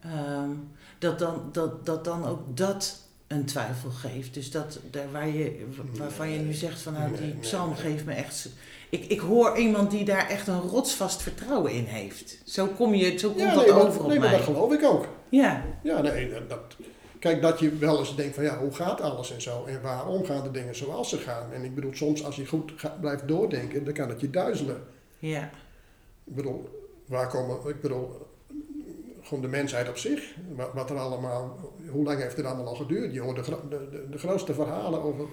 [0.00, 0.50] Ehm,
[0.98, 4.34] dat, dan, dat, dat dan ook dat een twijfel geeft.
[4.34, 8.12] Dus dat daar waar je, waarvan je nu zegt van nou die psalm geeft me
[8.12, 8.48] echt...
[8.90, 12.42] Ik, ik hoor iemand die daar echt een rotsvast vertrouwen in heeft.
[12.44, 14.36] Zo, kom je, zo komt dat nee, maar- over op nee, maar mij.
[14.36, 15.06] dat geloof ik ook.
[15.28, 16.76] Ja, Ja, nee, dat, dat-
[17.18, 19.64] kijk, dat je wel eens denkt van ja, hoe gaat alles en zo.
[19.64, 21.52] En waarom gaan de dingen zoals ze gaan.
[21.52, 24.82] En ik bedoel, soms als je goed blijft doordenken, dan kan het je duizelen.
[25.18, 25.50] ja,
[26.24, 28.26] Ik bedoel, waar komen, ik bedoel,
[29.22, 30.34] gewoon de mensheid op zich.
[30.54, 31.58] Wat, wat er allemaal,
[31.90, 33.12] hoe lang heeft het allemaal al geduurd?
[33.12, 35.26] Je hoort de, gro- de, de, de grootste verhalen over.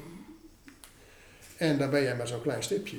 [1.58, 2.98] En dan ben jij maar zo'n klein stipje.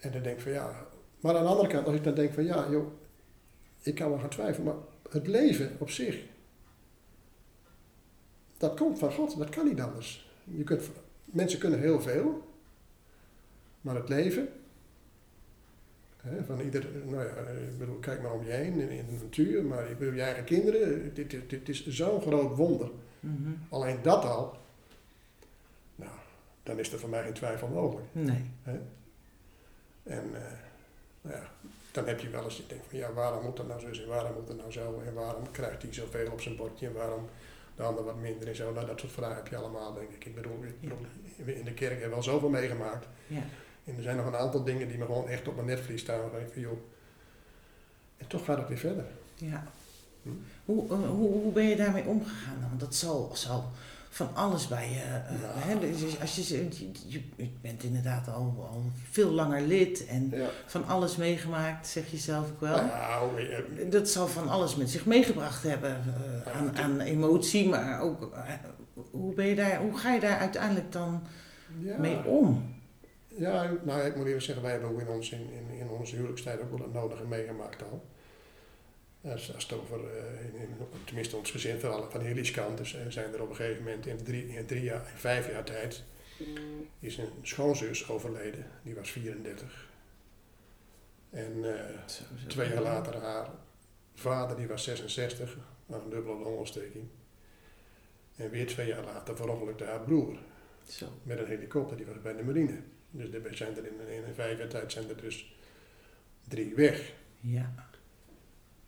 [0.00, 0.86] En dan denk ik van ja.
[1.20, 2.86] Maar aan de andere kant, als ik dan denk van ja, joh,
[3.82, 6.16] ik kan wel gaan twijfelen, maar het leven op zich,
[8.56, 10.30] dat komt van God, dat kan niet anders.
[10.44, 10.82] Je kunt,
[11.24, 12.48] mensen kunnen heel veel,
[13.80, 14.48] maar het leven,
[16.24, 19.22] Hè, van ieder, nou ja, ik bedoel, kijk maar om je heen in, in de
[19.22, 22.90] natuur, maar je, bedoel, je eigen kinderen, dit, dit, dit is zo'n groot wonder.
[23.20, 23.52] mhm.
[23.68, 24.56] Alleen dat al,
[25.96, 26.10] nou,
[26.62, 28.06] dan is er voor mij geen twijfel mogelijk.
[28.12, 28.50] nee.
[28.62, 28.80] Hè?
[30.02, 30.52] En eh,
[31.20, 31.50] nou ja,
[31.92, 34.08] dan heb je wel eens, je denkt van ja, waarom moet dat nou zo en
[34.08, 37.28] waarom moet dat nou zo en waarom krijgt hij zoveel op zijn bordje en waarom
[37.76, 38.72] de ander wat minder en zo.
[38.72, 40.24] Nou, dat soort vragen heb je allemaal, denk ik.
[40.24, 40.98] Ik bedoel, ik bedoel,
[41.54, 43.06] in de kerk hebben we al zoveel meegemaakt.
[43.26, 43.42] Ja.
[43.84, 46.30] En er zijn nog een aantal dingen die me gewoon echt op mijn netvlies staan.
[46.30, 46.78] Van, joh.
[48.16, 49.04] En toch gaat het weer verder.
[49.34, 49.64] Ja.
[50.22, 50.30] Hm?
[50.64, 52.68] Hoe, eh, hoe, hoe ben je daarmee omgegaan dan?
[52.68, 53.70] Want dat zal, zal
[54.14, 54.94] van alles bij je.
[55.00, 55.52] eh, Ja.
[55.54, 56.68] hè, dus als je,
[57.06, 57.20] je,
[57.60, 60.48] bent inderdaad al, al veel langer lid en Ja.
[60.66, 62.76] van alles meegemaakt, zeg je zelf ook wel.
[62.84, 66.02] Nou, eh, Dat zal van alles met zich meegebracht hebben
[66.44, 68.30] eh, aan, aan emotie, maar ook
[69.10, 71.22] hoe, ben je daar, hoe ga je daar uiteindelijk dan
[71.98, 72.72] mee om?
[73.28, 76.14] Ja, nou ik moet eerlijk zeggen, wij hebben ook in, ons, in, in, in onze
[76.14, 78.04] huwelijkstijd ook wel het nodige meegemaakt al.
[79.24, 80.68] Als, als het over, eh, in, in,
[81.04, 84.06] tenminste ons gezin, vooral van Hilly's kant, dus, eh, zijn er op een gegeven moment
[84.06, 86.02] in drie, in drie jaar, in vijf jaar tijd,
[87.00, 89.88] is een schoonzus overleden, die was 34.
[91.30, 91.94] En eh,
[92.46, 93.50] twee jaar later haar
[94.14, 95.56] vader, die was 66,
[95.90, 97.04] aan een dubbele longontsteking.
[98.36, 100.38] En weer twee jaar later verongelukte haar broer
[100.88, 101.06] Zo.
[101.22, 102.80] met een helikopter, die was bij de marine.
[103.10, 105.54] Dus er zijn er in, in vijf jaar tijd zijn er dus
[106.48, 107.12] drie weg.
[107.40, 107.74] Ja.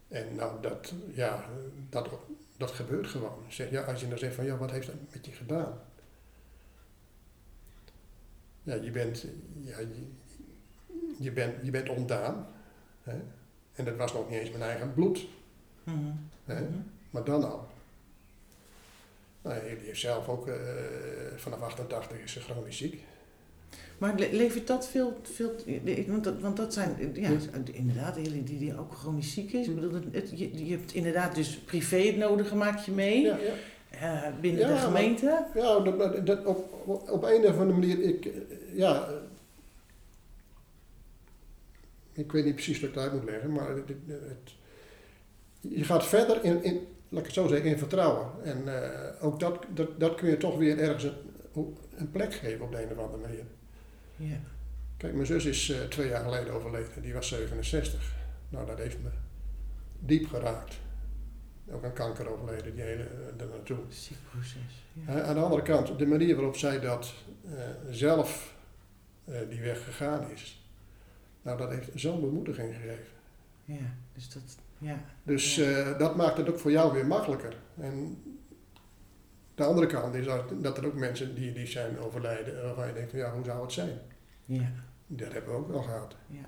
[0.08, 1.44] En nou, dat, ja,
[1.90, 2.08] dat,
[2.56, 3.44] dat gebeurt gewoon.
[3.48, 5.78] Zeg, ja, als je dan zegt van, ja, wat heeft dat met je gedaan?
[8.62, 9.26] Ja, je bent,
[9.62, 10.06] ja, je,
[11.18, 12.46] je bent, je bent ontdaan.
[13.02, 13.20] Hè?
[13.72, 15.26] En dat was nog niet eens mijn eigen bloed.
[15.84, 16.12] Mhm.
[16.44, 16.60] Hè?
[16.60, 16.78] Mhm.
[17.10, 17.68] Maar dan al.
[19.42, 20.56] Nou, die heeft zelf ook, eh,
[21.36, 23.04] vanaf 88 is ze chronisch ziek.
[23.98, 25.54] Maar le- levert dat veel, veel
[26.06, 27.30] want, dat, want dat zijn, ja,
[27.72, 29.66] inderdaad, die, die, die ook chronisch ziek is.
[29.68, 33.20] Ik bedoel, het, het- je, je hebt inderdaad dus privé het nodige maak je mee
[33.22, 33.36] Ja,
[33.90, 34.24] ja.
[34.26, 35.44] eh, binnen Ja, de maar- gemeente.
[35.54, 38.32] Ja, dat, dat- op, op, een of andere manier, ik, eh,
[38.74, 39.14] ja, eh,
[42.12, 43.92] ik weet niet precies wat ik het uit moet leggen, maar het,
[45.60, 46.74] je gaat verder in, in,
[47.08, 48.26] laat ik het zo zeggen, in vertrouwen.
[48.44, 48.62] En
[49.20, 52.82] ook dat, dat, dat kun je toch weer ergens een, een plek geven op de
[52.82, 53.44] een of andere manier.
[54.16, 54.36] Ja.
[54.96, 58.14] Kijk, mijn zus is eh, twee jaar geleden overleden, die was 67.
[58.48, 59.08] Nou, dat heeft me
[60.00, 60.74] diep geraakt.
[61.70, 63.78] Ook aan kanker overleden, die hele, uh, daar naartoe.
[63.88, 64.84] Ziek proces.
[64.92, 65.12] Ja.
[65.12, 67.52] Hè, aan de andere kant, de manier waarop zij dat eh,
[67.90, 68.54] zelf
[69.24, 70.66] eh, die weg gegaan is,
[71.42, 73.04] nou dat heeft zo'n bemoediging gegeven.
[73.64, 74.42] ja, dus dat,
[74.78, 75.00] ja.
[75.22, 75.64] Dus Ja.
[75.64, 77.56] eh, dat maakt het ook voor jou weer makkelijker.
[77.80, 78.22] En
[79.56, 82.92] de andere kant is dat, dat er ook mensen die, die zijn overlijden, waarvan je
[82.92, 83.98] denkt van ja, hoe zou het zijn?
[84.44, 84.70] Ja,
[85.06, 86.14] Dat hebben we ook wel gehad.
[86.26, 86.44] ja.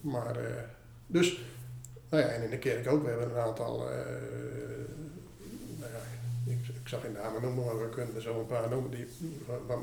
[0.00, 0.62] Maar, eh,
[1.06, 1.40] dus,
[2.08, 3.96] nou ja, en in de kerk ook, we hebben een aantal, eh,
[5.78, 8.68] nou ja, ik, ik zag in namen noemen, maar we kunnen er zo een paar
[8.68, 9.06] noemen, die,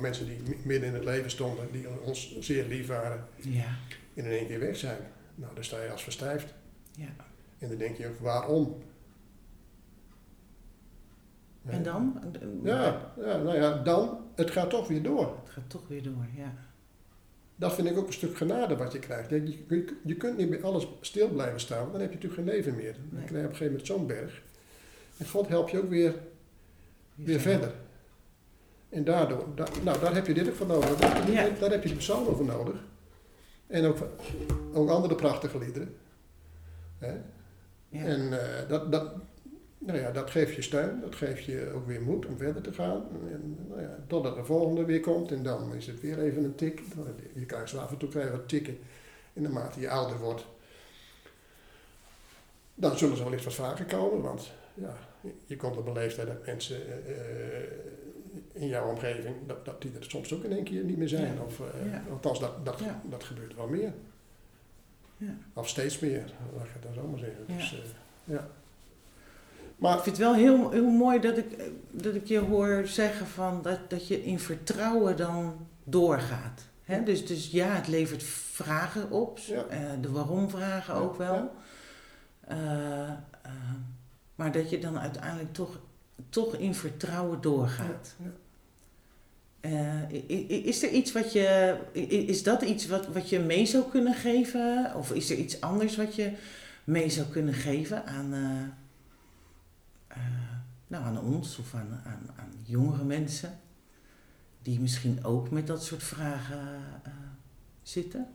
[0.02, 3.68] mensen die mi- midden in het leven stonden, die ons zeer lief waren, Ja,
[4.14, 5.00] in één keer weg zijn.
[5.36, 6.54] Nou, dan sta je als verstijfd.
[6.96, 7.10] ja.
[7.60, 8.84] En dan denk je ook, waarom?
[11.66, 12.20] En dan?
[12.64, 15.38] Ja, ja, nou ja, dan, het gaat toch weer door.
[15.44, 16.54] Het gaat toch weer door, ja.
[17.56, 19.30] Dat vind ik ook een stuk genade wat je krijgt.
[19.30, 22.42] Je, je, je kunt niet bij alles stil blijven staan, want dan heb je natuurlijk
[22.48, 22.94] geen leven meer.
[22.94, 23.24] Dan Nee.
[23.26, 24.42] krijg je op een gegeven moment zo'n berg.
[25.18, 26.16] En God helpt je ook weer,
[27.16, 27.72] weer verder.
[28.90, 30.96] En daardoor, da- nou, daar heb je dit ook voor nodig.
[30.96, 31.48] Daar, heb je- Ja.
[31.60, 32.84] daar heb je de psalmen voor nodig.
[33.68, 33.98] En ook,
[34.74, 35.96] ook andere prachtige liederen.
[36.98, 37.12] Hè?
[37.90, 38.04] Ja.
[38.06, 39.12] En eh, dat, dat,
[39.80, 42.74] nou ja, dat geeft je steun, dat geeft je ook weer moed om verder te
[42.74, 43.04] gaan.
[43.32, 46.56] En, nou ja, totdat de volgende weer komt en dan is het weer even een
[46.56, 46.82] tik.
[47.34, 48.78] Je krijgt zo af en toe krijg je wat tikken.
[49.34, 50.46] En naarmate je ouder wordt,
[52.76, 54.22] dan zullen ze wellicht wat vaker komen.
[54.22, 54.98] Want ja,
[55.46, 60.04] je komt op een leeftijd dat mensen eh, in jouw omgeving, dat, dat die er
[60.04, 61.34] soms ook in één keer niet meer zijn.
[61.34, 61.42] Ja.
[61.42, 62.04] Of, eh, Ja.
[62.12, 63.02] Althans, dat, dat, Ja.
[63.10, 63.94] dat gebeurt wel meer.
[65.18, 65.38] Ja.
[65.54, 66.24] Of steeds meer,
[66.56, 67.46] laat ik het dan zo maar zeggen.
[67.48, 67.90] Dus, eh,
[68.24, 68.50] ja.
[69.80, 71.46] Ik Maar vind het wel heel, heel mooi dat ik,
[71.92, 76.62] dat ik je hoor zeggen van dat, dat je in vertrouwen dan doorgaat.
[76.84, 77.04] Hè?
[77.04, 79.64] Dus, dus ja, het levert vragen op, Ja.
[79.66, 81.52] eh, de waarom-vragen ook wel.
[82.48, 83.52] Eh, eh,
[84.36, 85.80] maar dat je dan uiteindelijk toch,
[86.30, 88.16] toch in vertrouwen doorgaat.
[89.60, 90.12] Eh,
[90.66, 91.76] is er iets wat je,
[92.28, 94.94] is dat iets wat, wat je mee zou kunnen geven?
[94.96, 96.32] Of is er iets anders wat je
[96.84, 98.68] mee zou kunnen geven aan, eh, eh,
[100.88, 103.60] nou, aan ons of aan, aan, aan jongere mensen?
[104.62, 107.12] Die misschien ook met dat soort vragen eh,
[107.82, 108.34] zitten?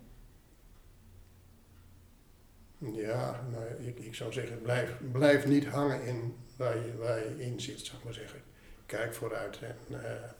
[2.79, 7.45] Ja, nou, ik, ik zou zeggen, blijf, blijf niet hangen in waar je, waar je
[7.45, 8.41] in zit, zou ik maar zeggen.
[8.87, 10.31] Kijk vooruit en eh,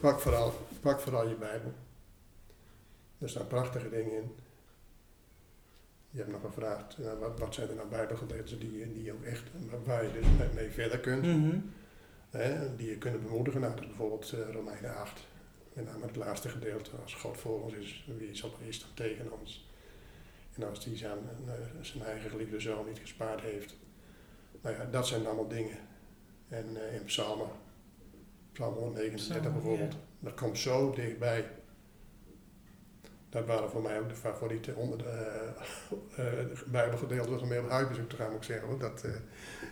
[0.00, 1.72] pak, vooral, pak vooral je Bijbel.
[3.18, 4.34] Er staan prachtige dingen in.
[6.16, 9.42] Je hebt nog gevraagd, eh, wat, wat zijn er nou Bijbelgedeelten die, die ook echt,
[9.84, 11.22] waar je dus mee, mee verder kunt.
[11.22, 11.58] Mhm.
[12.30, 13.60] Hè, die je kunnen bemoedigen.
[13.60, 15.26] Nou, dat is bijvoorbeeld eh, Romeinen 8.
[15.72, 16.90] Met name het laatste gedeelte.
[17.02, 19.70] Als God voor ons is, wie zal er is dan tegen ons?
[20.54, 23.76] En als die zijn, eh, zijn eigen geliefde zoon niet gespaard heeft.
[24.60, 25.78] Nou ja, dat zijn allemaal dingen.
[26.48, 27.48] En eh, in Psalmen,
[28.52, 29.98] Psalm 139 Psalmen, bijvoorbeeld, ja.
[30.18, 31.50] dat komt zo dichtbij.
[33.36, 35.04] Dat waren voor mij ook de favorieten onder de
[36.16, 37.30] eh, eh, Bijbelgedeelte.
[37.30, 38.68] was om heel huidbezoek te gaan, moet ik zeggen.
[38.68, 38.78] hoor.
[38.78, 39.10] Dat, eh,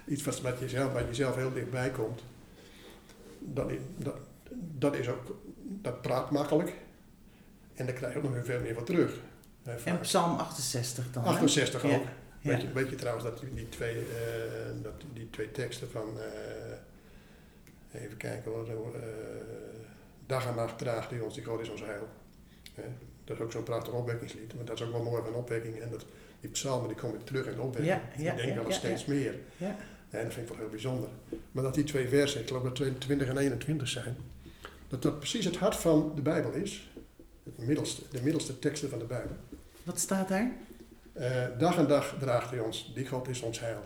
[0.07, 2.23] iets wat, wat, jezelf, wat jezelf heel dichtbij komt.
[3.39, 4.17] Dat, dat,
[4.55, 6.73] dat is ook, dat praat makkelijk.
[7.75, 9.21] En daar krijg je ook nog veel meer voor terug.
[9.63, 10.01] Hè, En.
[10.01, 11.23] Psalm 68 dan?
[11.23, 11.29] hè?
[11.29, 11.97] 68 Ja.
[11.97, 12.05] ook.
[12.41, 12.51] Ja.
[12.51, 16.21] Weet, je, weet je trouwens dat die, twee, eh, dat die twee teksten van,
[17.93, 19.01] eh, even kijken hoor, eh,
[20.27, 22.09] dag en nacht draagt hij ons, die God is ons heil.
[22.75, 22.83] Hè,
[23.25, 25.81] dat is ook zo'n prachtig opwekkingslied, maar dat is ook wel mooi van opwekking.
[25.81, 26.05] En dat,
[26.41, 27.95] die psalmen die komen terug in de opwekking.
[28.17, 29.35] Ja, ja, ik denk ja, wel eens steeds meer.
[29.57, 29.77] Ja.
[30.11, 31.09] En dat vind ik wel heel bijzonder.
[31.53, 34.17] Maar dat die twee versen, ik geloof dat 20 en 21 zijn,
[34.89, 36.91] dat dat precies het hart van de Bijbel is.
[37.45, 39.37] Het middelste, de middelste teksten van de Bijbel.
[39.83, 40.53] Wat staat daar?
[41.13, 43.81] Eh, dag en dag draagt hij ons, die God is ons heil.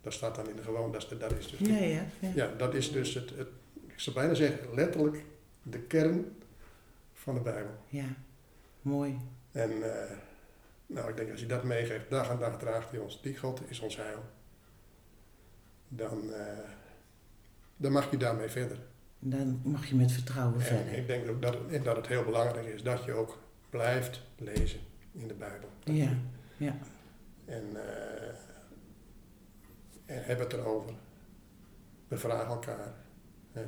[0.00, 2.04] Dat staat dan in de gewoon, dat dat is dus de- Ja, ja.
[2.18, 2.30] ja.
[2.34, 3.48] ja, dat is dus het, het,
[3.86, 5.24] ik zou bijna zeggen, letterlijk
[5.62, 6.36] de kern
[7.12, 7.70] van de Bijbel.
[7.88, 8.04] Ja,
[8.82, 9.18] mooi.
[9.52, 9.70] En
[10.10, 10.16] eh,
[10.86, 13.60] nou, ik denk als je dat meegeeft, dag en dag draagt hij ons, die God
[13.70, 14.22] is ons heil.
[15.88, 16.58] Dan, eh,
[17.76, 18.78] dan mag je daarmee verder.
[19.18, 20.92] Dan mag je met vertrouwen En verder.
[20.94, 23.38] ik denk ook dat, het- en dat het heel belangrijk is dat je ook
[23.70, 24.80] blijft lezen
[25.12, 25.68] in de Bijbel.
[25.84, 26.16] Dat Ja, je-
[26.64, 26.76] ja.
[27.44, 28.28] En, eh
[30.06, 30.92] en heb het erover.
[32.08, 32.94] Bevraag elkaar.
[33.52, 33.62] Hè.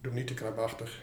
[0.00, 1.02] Doe niet te krampachtig.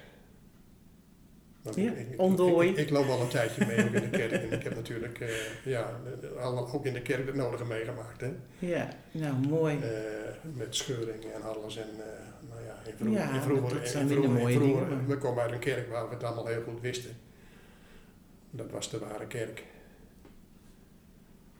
[1.76, 2.70] Ja, ik, ik, ontdooi.
[2.70, 4.32] Ik, ik loop al een tijdje mee ook in de kerk.
[4.32, 5.30] En ik heb natuurlijk eh,
[5.66, 6.00] ja,
[6.40, 8.22] al- ook in de kerk het nodige meegemaakt.
[8.22, 8.32] Hè.
[8.60, 9.80] Ja, nou mooi.
[9.80, 9.90] Eh,
[10.54, 11.78] met scheuring en alles.
[11.78, 12.06] En, eh,
[12.50, 14.86] nou ja, in vroeger, Ja, in vroeger, dat in zijn vroeger- minder mooie in vroeger-
[14.88, 17.12] dingen, maar- We komen uit een kerk waar we het allemaal heel goed wisten.
[18.52, 19.64] Dat was de ware kerk.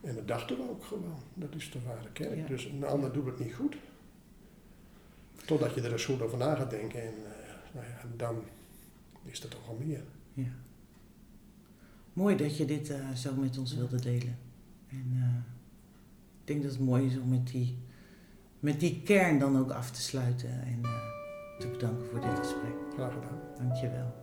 [0.02, 1.20] En dat dachten we ook gewoon.
[1.34, 2.36] Dat is de ware kerk.
[2.36, 2.46] Ja.
[2.48, 3.76] Dus een ander doet het niet goed.
[5.46, 7.02] Totdat je er eens goed over na gaat denken.
[7.02, 7.14] En
[7.74, 8.44] nou ja, dan
[9.24, 10.04] is er toch al meer.
[10.34, 10.52] Ja.
[12.14, 14.38] Mooi dat je dit eh, zo met ons wilde delen.
[14.90, 15.38] En eh,
[16.42, 17.78] ik denk dat het mooi is om met die,
[18.60, 22.76] met die kern dan ook af te sluiten en eh, te bedanken voor dit gesprek.
[22.94, 23.40] Graag gedaan.
[23.58, 24.23] Dank je wel.